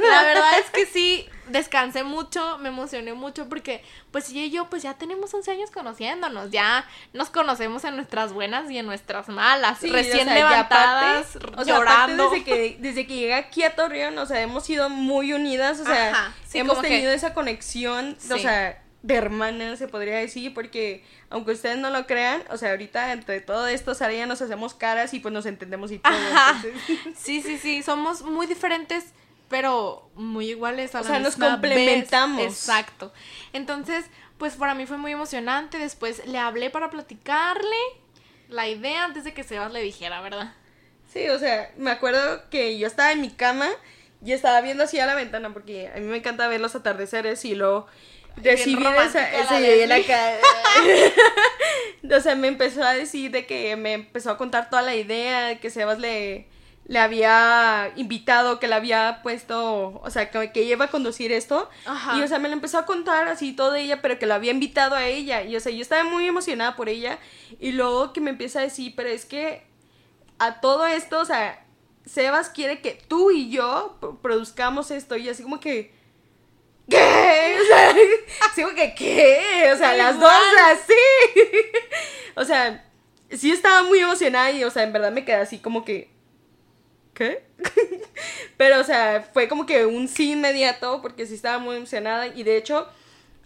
La 0.00 0.22
verdad 0.24 0.58
es 0.58 0.70
que 0.70 0.86
sí, 0.86 1.28
descansé 1.48 2.02
mucho, 2.02 2.58
me 2.58 2.70
emocioné 2.70 3.12
mucho 3.14 3.48
porque 3.48 3.82
pues 4.10 4.30
ella 4.30 4.42
y 4.44 4.50
yo 4.50 4.68
pues 4.70 4.82
ya 4.82 4.94
tenemos 4.94 5.32
11 5.32 5.50
años 5.52 5.70
conociéndonos, 5.70 6.50
ya 6.50 6.86
nos 7.12 7.30
conocemos 7.30 7.84
en 7.84 7.96
nuestras 7.96 8.32
buenas 8.32 8.70
y 8.70 8.78
en 8.78 8.86
nuestras 8.86 9.28
malas, 9.28 9.78
Sí, 9.78 9.90
recién 9.90 10.22
o 10.28 10.32
sea, 10.32 10.34
levantadas, 10.34 11.36
aparte- 11.36 11.60
o 11.60 11.64
sea, 11.64 11.76
aparte 11.76 11.90
llorando. 11.90 12.30
desde 12.30 12.44
que, 12.44 12.76
desde 12.80 13.06
que 13.06 13.14
llegué 13.14 13.34
aquí 13.34 13.62
a 13.62 13.74
Torreón, 13.76 14.16
o 14.18 14.26
sea, 14.26 14.40
hemos 14.40 14.64
sido 14.64 14.88
muy 14.88 15.32
unidas, 15.32 15.80
o 15.80 15.84
sea, 15.84 16.10
Ajá, 16.10 16.34
sí, 16.48 16.58
hemos 16.58 16.78
que- 16.78 16.88
tenido 16.88 17.12
esa 17.12 17.34
conexión, 17.34 18.16
o 18.32 18.38
sea, 18.38 18.82
de 19.04 19.14
hermanas, 19.16 19.78
se 19.78 19.86
podría 19.86 20.16
decir, 20.16 20.54
porque 20.54 21.04
aunque 21.28 21.52
ustedes 21.52 21.76
no 21.76 21.90
lo 21.90 22.06
crean, 22.06 22.42
o 22.50 22.56
sea, 22.56 22.70
ahorita 22.70 23.12
entre 23.12 23.42
todo 23.42 23.66
esto, 23.66 23.94
Sara 23.94 24.14
y 24.14 24.24
nos 24.26 24.40
hacemos 24.40 24.72
caras 24.72 25.12
y 25.12 25.20
pues 25.20 25.34
nos 25.34 25.44
entendemos 25.44 25.92
y 25.92 25.98
todo. 25.98 26.12
Ajá. 26.14 26.56
entonces- 26.64 26.98
Sí, 27.18 27.42
sí, 27.42 27.58
sí, 27.58 27.82
somos 27.82 28.22
muy 28.22 28.46
diferentes, 28.46 29.04
pero 29.50 30.08
muy 30.14 30.48
iguales 30.50 30.94
a 30.94 31.00
O 31.00 31.02
la 31.02 31.08
sea, 31.08 31.18
nos 31.18 31.36
complementamos. 31.36 32.38
vez. 32.38 32.46
Exacto. 32.54 33.12
Entonces, 33.52 34.06
pues 34.38 34.54
para 34.54 34.74
mí 34.74 34.86
fue 34.86 34.96
muy 34.96 35.12
emocionante. 35.12 35.76
Después 35.76 36.26
le 36.26 36.38
hablé 36.38 36.70
para 36.70 36.88
platicarle 36.88 37.76
la 38.48 38.68
idea 38.68 39.04
antes 39.04 39.24
de 39.24 39.34
que 39.34 39.44
Sebas 39.44 39.70
le 39.70 39.82
dijera, 39.82 40.22
¿verdad? 40.22 40.54
Sí, 41.12 41.28
o 41.28 41.38
sea, 41.38 41.70
me 41.76 41.90
acuerdo 41.90 42.48
que 42.48 42.78
yo 42.78 42.86
estaba 42.86 43.12
en 43.12 43.20
mi 43.20 43.30
cama 43.30 43.68
y 44.24 44.32
estaba 44.32 44.62
viendo 44.62 44.84
así 44.84 44.98
a 44.98 45.04
la 45.04 45.14
ventana 45.14 45.52
porque 45.52 45.88
a 45.94 45.98
mí 46.00 46.06
me 46.06 46.16
encanta 46.16 46.48
ver 46.48 46.60
los 46.62 46.74
atardeceres 46.74 47.44
y 47.44 47.54
luego 47.54 47.86
Recibir 48.36 48.78
romántica 48.84 49.30
esa, 49.40 49.60
la 49.60 49.98
o 52.16 52.20
sea, 52.20 52.34
me 52.34 52.48
empezó 52.48 52.82
a 52.82 52.94
decir 52.94 53.30
de 53.30 53.46
que 53.46 53.76
me 53.76 53.92
empezó 53.94 54.30
a 54.30 54.36
contar 54.36 54.70
toda 54.70 54.82
la 54.82 54.94
idea 54.94 55.46
de 55.46 55.58
que 55.58 55.70
Sebas 55.70 55.98
le 55.98 56.48
le 56.86 56.98
había 56.98 57.92
invitado, 57.96 58.60
que 58.60 58.68
le 58.68 58.74
había 58.74 59.20
puesto, 59.22 60.00
o 60.02 60.10
sea, 60.10 60.30
que, 60.30 60.52
que 60.52 60.64
iba 60.64 60.84
a 60.84 60.88
conducir 60.88 61.32
esto. 61.32 61.70
Ajá. 61.86 62.18
Y, 62.18 62.22
o 62.22 62.28
sea, 62.28 62.38
me 62.38 62.48
lo 62.48 62.54
empezó 62.54 62.76
a 62.76 62.84
contar 62.84 63.26
así 63.28 63.54
todo 63.54 63.74
ella, 63.74 64.02
pero 64.02 64.18
que 64.18 64.26
lo 64.26 64.34
había 64.34 64.50
invitado 64.50 64.94
a 64.94 65.06
ella. 65.06 65.42
Y, 65.44 65.56
o 65.56 65.60
sea, 65.60 65.72
yo 65.72 65.80
estaba 65.80 66.04
muy 66.04 66.26
emocionada 66.26 66.76
por 66.76 66.90
ella. 66.90 67.18
Y 67.58 67.72
luego 67.72 68.12
que 68.12 68.20
me 68.20 68.28
empieza 68.28 68.58
a 68.58 68.64
decir, 68.64 68.92
pero 68.94 69.08
es 69.08 69.24
que 69.24 69.62
a 70.38 70.60
todo 70.60 70.84
esto, 70.86 71.20
o 71.20 71.24
sea, 71.24 71.64
Sebas 72.04 72.50
quiere 72.50 72.82
que 72.82 72.98
tú 73.08 73.30
y 73.30 73.48
yo 73.48 73.96
pro- 73.98 74.18
produzcamos 74.20 74.90
esto. 74.90 75.16
Y 75.16 75.30
así 75.30 75.42
como 75.42 75.60
que. 75.60 75.94
¿Qué? 76.88 77.56
O 77.60 78.54
sea, 78.54 78.74
que, 78.74 78.94
¿qué? 78.94 79.70
O 79.72 79.76
sea, 79.76 79.94
las 79.94 80.18
dos 80.18 80.30
así. 80.70 80.92
o 82.36 82.44
sea, 82.44 82.84
sí 83.30 83.52
estaba 83.52 83.82
muy 83.82 84.00
emocionada 84.00 84.50
y, 84.50 84.64
o 84.64 84.70
sea, 84.70 84.82
en 84.82 84.92
verdad 84.92 85.12
me 85.12 85.24
quedé 85.24 85.36
así 85.36 85.58
como 85.58 85.84
que. 85.84 86.10
¿Qué? 87.14 87.44
Pero, 88.56 88.80
o 88.80 88.84
sea, 88.84 89.28
fue 89.32 89.48
como 89.48 89.66
que 89.66 89.86
un 89.86 90.08
sí 90.08 90.32
inmediato 90.32 91.00
porque 91.00 91.26
sí 91.26 91.34
estaba 91.34 91.58
muy 91.58 91.76
emocionada 91.76 92.26
y 92.26 92.42
de 92.42 92.56
hecho, 92.56 92.88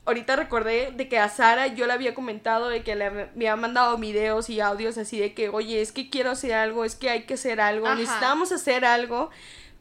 ahorita 0.07 0.37
recordé 0.37 0.90
de 0.92 1.09
que 1.09 1.18
a 1.18 1.29
Sara 1.29 1.66
yo 1.66 1.87
le 1.87 1.92
había 1.92 2.14
comentado 2.14 2.70
de 2.70 2.83
que 2.83 2.94
le 2.94 3.05
había 3.05 3.57
mandado 3.57 3.98
videos 3.98 4.48
y 4.48 4.61
audios 4.61 4.96
así 4.96 5.18
de 5.18 5.35
que, 5.35 5.51
oye, 5.51 5.83
es 5.83 5.92
que 5.92 6.09
quiero 6.09 6.31
hacer 6.31 6.55
algo, 6.55 6.85
es 6.87 6.94
que 6.94 7.11
hay 7.11 7.24
que 7.24 7.35
hacer 7.35 7.61
algo, 7.61 7.87
Ajá. 7.87 7.96
necesitamos 7.96 8.53
hacer 8.53 8.87
algo 8.87 9.31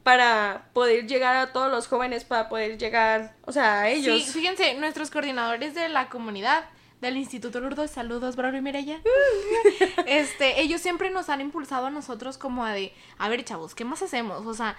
para 0.08 0.70
poder 0.72 1.06
llegar 1.06 1.36
a 1.36 1.52
todos 1.52 1.70
los 1.70 1.90
jóvenes, 1.90 2.24
para 2.24 2.48
poder 2.48 2.78
llegar, 2.78 3.36
o 3.44 3.52
sea, 3.52 3.82
a 3.82 3.90
ellos. 3.90 4.24
Sí, 4.24 4.32
fíjense, 4.32 4.76
nuestros 4.76 5.12
coordinadores 5.12 5.76
de 5.76 5.90
la 5.90 6.08
comunidad 6.08 6.64
del 7.02 7.18
Instituto 7.18 7.60
Lourdes, 7.60 7.92
saludos, 7.92 8.38
Braulio 8.38 8.60
y 8.60 8.62
Mireya. 8.62 9.02
este, 10.06 10.62
ellos 10.62 10.80
siempre 10.80 11.10
nos 11.10 11.28
han 11.28 11.42
impulsado 11.42 11.88
a 11.88 11.90
nosotros 11.90 12.38
como 12.38 12.64
a 12.64 12.72
de, 12.72 12.94
a 13.18 13.28
ver, 13.28 13.44
chavos, 13.44 13.76
¿qué 13.76 13.84
más 13.84 14.02
hacemos? 14.02 14.46
O 14.46 14.54
sea, 14.54 14.78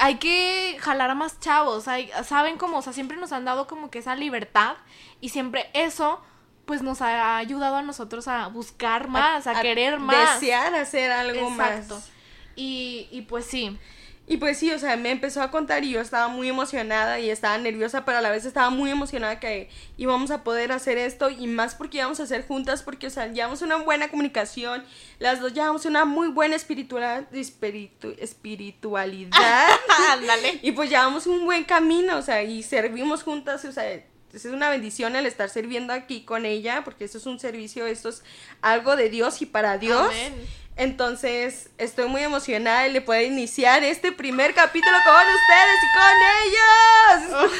hay 0.00 0.14
que 0.14 0.78
jalar 0.80 1.10
a 1.10 1.14
más 1.14 1.38
chavos, 1.38 1.86
hay, 1.86 2.10
saben 2.24 2.56
cómo, 2.56 2.78
o 2.78 2.82
sea, 2.82 2.94
siempre 2.94 3.18
nos 3.18 3.32
han 3.32 3.44
dado 3.44 3.66
como 3.66 3.90
que 3.90 3.98
esa 3.98 4.16
libertad 4.16 4.76
y 5.20 5.28
siempre 5.28 5.68
eso 5.74 6.22
pues 6.64 6.80
nos 6.80 7.02
ha 7.02 7.36
ayudado 7.36 7.76
a 7.76 7.82
nosotros 7.82 8.26
a 8.26 8.46
buscar 8.46 9.08
más, 9.08 9.46
a, 9.46 9.60
querer 9.60 9.98
más. 9.98 10.40
Desear 10.40 10.74
hacer 10.76 11.12
algo 11.12 11.50
Exacto. 11.50 11.96
más. 11.96 12.10
Y, 12.56 13.08
y 13.10 13.20
pues 13.20 13.44
sí. 13.44 13.78
Y 14.24 14.36
pues 14.36 14.56
sí, 14.56 14.70
o 14.70 14.78
sea, 14.78 14.96
me 14.96 15.10
empezó 15.10 15.42
a 15.42 15.50
contar 15.50 15.82
y 15.84 15.90
yo 15.90 16.00
estaba 16.00 16.28
muy 16.28 16.48
emocionada 16.48 17.18
y 17.18 17.28
estaba 17.28 17.58
nerviosa, 17.58 18.04
pero 18.04 18.18
a 18.18 18.20
la 18.20 18.30
vez 18.30 18.44
estaba 18.44 18.70
muy 18.70 18.88
emocionada 18.90 19.40
que 19.40 19.68
íbamos 19.98 20.30
a 20.30 20.44
poder 20.44 20.70
hacer 20.70 20.96
esto 20.96 21.28
y 21.28 21.48
más 21.48 21.74
porque 21.74 21.98
íbamos 21.98 22.20
a 22.20 22.22
hacer 22.22 22.46
juntas, 22.46 22.82
porque, 22.84 23.08
o 23.08 23.10
sea, 23.10 23.26
llevamos 23.26 23.62
una 23.62 23.76
buena 23.76 24.08
comunicación, 24.08 24.84
las 25.18 25.40
dos 25.40 25.52
llevamos 25.52 25.84
una 25.86 26.04
muy 26.04 26.28
buena 26.28 26.54
espiritual, 26.54 27.26
espiritu- 27.32 28.14
espiritualidad 28.18 29.66
Ándale. 30.12 30.60
y 30.62 30.72
pues 30.72 30.88
llevamos 30.88 31.26
un 31.26 31.44
buen 31.44 31.64
camino, 31.64 32.16
o 32.16 32.22
sea, 32.22 32.42
y 32.42 32.62
servimos 32.62 33.22
juntas, 33.24 33.64
o 33.64 33.72
sea, 33.72 34.02
es 34.32 34.44
una 34.46 34.70
bendición 34.70 35.14
el 35.16 35.26
estar 35.26 35.48
sirviendo 35.48 35.92
aquí 35.92 36.22
con 36.22 36.46
ella, 36.46 36.84
porque 36.84 37.04
esto 37.04 37.18
es 37.18 37.26
un 37.26 37.38
servicio, 37.38 37.86
esto 37.86 38.08
es 38.08 38.22
algo 38.60 38.96
de 38.96 39.10
Dios 39.10 39.42
y 39.42 39.46
para 39.46 39.78
Dios. 39.78 40.06
Amén. 40.06 40.34
Entonces, 40.76 41.70
estoy 41.76 42.08
muy 42.08 42.22
emocionada 42.22 42.88
y 42.88 42.92
le 42.92 43.02
puedo 43.02 43.20
iniciar 43.20 43.84
este 43.84 44.10
primer 44.10 44.54
capítulo 44.54 44.96
con 45.04 45.14
ustedes 45.34 45.78
y 45.82 45.88
con 45.98 47.42
ellos. 47.44 47.52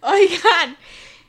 Oigan, 0.02 0.76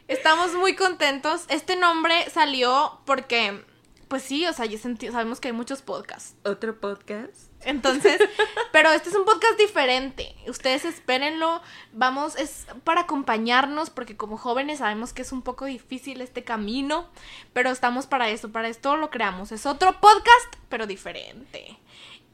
estamos 0.07 0.53
muy 0.53 0.75
contentos. 0.75 1.45
Este 1.49 1.75
nombre 1.75 2.29
salió 2.29 3.01
porque, 3.05 3.63
pues 4.07 4.21
sí, 4.21 4.45
o 4.45 4.53
sea, 4.53 4.65
yo 4.65 4.77
sentí, 4.77 5.07
sabemos 5.07 5.39
que 5.39 5.47
hay 5.47 5.53
muchos 5.53 5.81
podcasts. 5.81 6.35
Otro 6.43 6.79
podcast. 6.79 7.48
Entonces, 7.65 8.21
pero 8.71 8.89
este 8.91 9.09
es 9.09 9.15
un 9.15 9.25
podcast 9.25 9.57
diferente. 9.57 10.35
Ustedes 10.47 10.85
espérenlo. 10.85 11.61
Vamos, 11.93 12.35
es 12.37 12.67
para 12.83 13.01
acompañarnos, 13.01 13.89
porque 13.89 14.15
como 14.15 14.37
jóvenes 14.37 14.79
sabemos 14.79 15.13
que 15.13 15.21
es 15.21 15.31
un 15.31 15.41
poco 15.41 15.65
difícil 15.65 16.21
este 16.21 16.43
camino, 16.43 17.09
pero 17.53 17.69
estamos 17.69 18.07
para 18.07 18.29
eso, 18.29 18.51
para 18.51 18.69
esto 18.69 18.95
lo 18.97 19.09
creamos. 19.09 19.51
Es 19.51 19.65
otro 19.65 19.99
podcast, 19.99 20.55
pero 20.69 20.87
diferente 20.87 21.77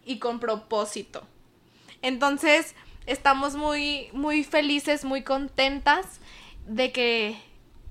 y 0.06 0.20
con 0.20 0.40
propósito. 0.40 1.24
Entonces, 2.02 2.76
estamos 3.08 3.56
muy, 3.56 4.10
muy 4.14 4.44
felices, 4.44 5.06
muy 5.06 5.24
contentas 5.24 6.20
de 6.68 6.92
que 6.92 7.38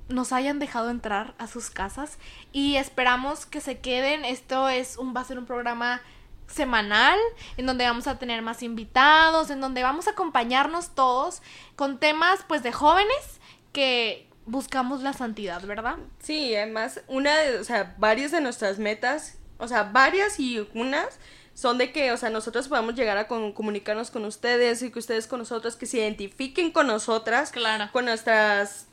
nos 0.08 0.32
hayan 0.32 0.58
dejado 0.58 0.90
entrar 0.90 1.34
a 1.38 1.46
sus 1.46 1.70
casas 1.70 2.18
y 2.52 2.76
esperamos 2.76 3.46
que 3.46 3.60
se 3.60 3.78
queden. 3.80 4.24
Esto 4.24 4.68
es 4.68 4.96
un, 4.98 5.14
va 5.14 5.22
a 5.22 5.24
ser 5.24 5.38
un 5.38 5.46
programa 5.46 6.02
semanal 6.46 7.18
en 7.56 7.66
donde 7.66 7.84
vamos 7.84 8.06
a 8.06 8.18
tener 8.18 8.42
más 8.42 8.62
invitados, 8.62 9.50
en 9.50 9.60
donde 9.60 9.82
vamos 9.82 10.06
a 10.06 10.10
acompañarnos 10.12 10.94
todos 10.94 11.42
con 11.76 11.98
temas 11.98 12.40
pues 12.46 12.62
de 12.62 12.72
jóvenes 12.72 13.40
que 13.72 14.28
buscamos 14.46 15.02
la 15.02 15.12
santidad, 15.14 15.62
¿verdad? 15.62 15.96
Sí, 16.20 16.54
además, 16.54 17.00
una 17.08 17.34
de, 17.36 17.58
o 17.58 17.64
sea, 17.64 17.94
varias 17.98 18.30
de 18.30 18.40
nuestras 18.40 18.78
metas, 18.78 19.38
o 19.58 19.66
sea, 19.68 19.84
varias 19.84 20.38
y 20.38 20.68
unas 20.74 21.18
son 21.54 21.78
de 21.78 21.92
que, 21.92 22.12
o 22.12 22.16
sea, 22.16 22.30
nosotros 22.30 22.68
podamos 22.68 22.94
llegar 22.94 23.16
a 23.16 23.26
con- 23.26 23.52
comunicarnos 23.52 24.10
con 24.10 24.24
ustedes 24.24 24.82
y 24.82 24.90
que 24.90 24.98
ustedes 24.98 25.26
con 25.26 25.38
nosotros, 25.38 25.76
que 25.76 25.86
se 25.86 25.98
identifiquen 25.98 26.72
con 26.72 26.88
nosotras, 26.88 27.52
Claro. 27.52 27.88
con 27.92 28.04
nuestras, 28.04 28.86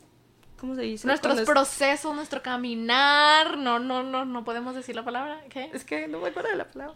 ¿cómo 0.60 0.76
se 0.76 0.82
dice? 0.82 1.06
Nuestros 1.08 1.42
procesos, 1.42 2.16
nuestro 2.16 2.42
caminar, 2.42 3.58
no, 3.58 3.80
no, 3.80 4.04
no, 4.04 4.26
no 4.26 4.44
podemos 4.46 4.74
decir 4.76 4.96
la 4.96 5.04
palabra, 5.04 5.42
¿qué? 5.50 5.70
Es 5.74 5.84
que 5.84 6.08
no 6.08 6.20
me 6.20 6.30
acuerdo 6.30 6.50
de 6.50 6.56
la 6.56 6.66
palabra. 6.72 6.96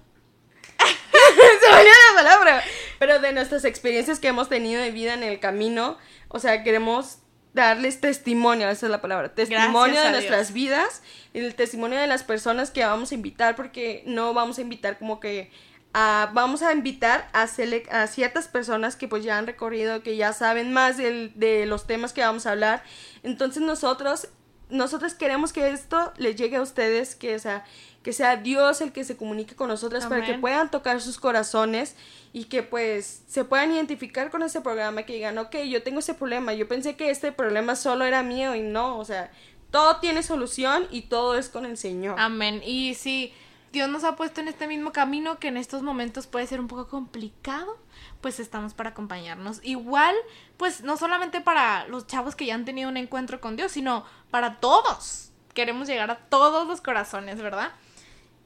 Olvidó 1.76 1.94
la 2.16 2.24
palabra. 2.24 2.64
Pero 3.00 3.20
de 3.20 3.32
nuestras 3.34 3.66
experiencias 3.66 4.20
que 4.20 4.28
hemos 4.28 4.50
tenido 4.50 4.82
de 4.82 4.92
vida 4.92 5.14
en 5.14 5.24
el 5.24 5.40
camino, 5.40 5.98
o 6.30 6.40
sea, 6.40 6.64
queremos 6.64 7.20
darles 7.54 8.02
testimonio, 8.02 8.70
esa 8.70 8.86
es 8.88 8.92
la 8.92 9.02
palabra, 9.02 9.34
testimonio 9.34 10.02
de 10.02 10.12
nuestras 10.12 10.48
Dios. 10.48 10.54
vidas 10.54 11.02
y 11.34 11.40
el 11.40 11.56
testimonio 11.56 11.98
de 12.00 12.08
las 12.08 12.24
personas 12.24 12.70
que 12.72 12.84
vamos 12.84 13.12
a 13.12 13.16
invitar, 13.16 13.56
porque 13.56 14.04
no 14.06 14.34
vamos 14.34 14.58
a 14.58 14.62
invitar 14.62 14.98
como 15.00 15.20
que 15.22 15.52
a- 15.94 16.30
vamos 16.34 16.62
a 16.62 16.74
invitar 16.74 17.30
a, 17.32 17.44
a 17.44 18.08
ciertas 18.08 18.50
personas 18.50 18.98
que 18.98 19.08
pues 19.08 19.24
ya 19.24 19.38
han 19.38 19.48
recorrido, 19.48 20.04
que 20.04 20.18
ya 20.18 20.34
saben 20.34 20.74
más 20.74 20.98
del- 20.98 21.32
de 21.36 21.66
los 21.66 21.88
temas 21.88 22.12
que 22.12 22.20
vamos 22.22 22.46
a 22.46 22.52
hablar. 22.52 22.84
Entonces 23.24 23.64
nosotros, 23.64 24.28
nosotros 24.70 25.14
queremos 25.14 25.54
que 25.54 25.70
esto 25.70 26.14
les 26.18 26.36
llegue 26.36 26.58
a 26.58 26.62
ustedes, 26.62 27.16
que, 27.16 27.36
o 27.36 27.40
sea, 27.40 27.66
que 28.04 28.14
sea 28.14 28.36
Dios 28.38 28.82
el 28.82 28.92
que 28.92 29.04
se 29.04 29.18
comunique 29.18 29.56
con 29.56 29.68
nosotras 29.68 30.06
para 30.06 30.26
que 30.26 30.36
puedan 30.36 30.70
tocar 30.70 31.02
sus 31.02 31.18
corazones 31.18 31.96
y 32.34 32.46
que 32.46 32.62
pues 32.62 33.24
se 33.28 33.46
puedan 33.46 33.72
identificar 33.72 34.30
con 34.30 34.44
ese 34.44 34.62
programa, 34.62 35.04
que 35.04 35.14
digan, 35.14 35.38
ok, 35.38 35.56
yo 35.68 35.82
tengo 35.82 36.00
ese 36.00 36.14
problema, 36.14 36.54
yo 36.54 36.68
pensé 36.68 36.96
que 36.96 37.10
este 37.10 37.32
problema 37.32 37.76
solo 37.76 38.06
era 38.06 38.22
mío 38.22 38.54
y 38.54 38.62
no, 38.62 39.00
o 39.00 39.06
sea, 39.06 39.32
todo 39.72 39.98
tiene 39.98 40.22
solución 40.22 40.88
y 40.92 41.04
todo 41.04 41.36
es 41.38 41.50
con 41.50 41.66
el 41.66 41.78
Señor. 41.78 42.20
Amén. 42.20 42.62
Y 42.64 42.94
si 42.94 43.34
Dios 43.76 43.90
nos 43.90 44.04
ha 44.06 44.16
puesto 44.16 44.40
en 44.40 44.48
este 44.48 44.68
mismo 44.68 44.92
camino 44.94 45.38
que 45.38 45.50
en 45.50 45.58
estos 45.58 45.82
momentos 45.82 46.28
puede 46.28 46.48
ser 46.48 46.62
un 46.62 46.68
poco 46.68 46.88
complicado, 46.88 47.78
pues 48.22 48.40
estamos 48.40 48.74
para 48.74 48.92
acompañarnos. 48.92 49.60
Igual, 49.64 50.16
pues 50.58 50.82
no 50.82 50.96
solamente 50.96 51.42
para 51.42 51.86
los 51.88 52.08
chavos 52.08 52.36
que 52.36 52.46
ya 52.46 52.56
han 52.56 52.66
tenido 52.66 52.90
un 52.90 52.98
encuentro 52.98 53.42
con 53.42 53.58
Dios, 53.58 53.74
sino 53.74 54.06
para 54.36 54.58
todos. 54.58 55.32
Queremos 55.54 55.88
llegar 55.88 56.12
a 56.12 56.18
todos 56.18 56.68
los 56.68 56.82
corazones, 56.82 57.42
¿verdad? 57.42 57.72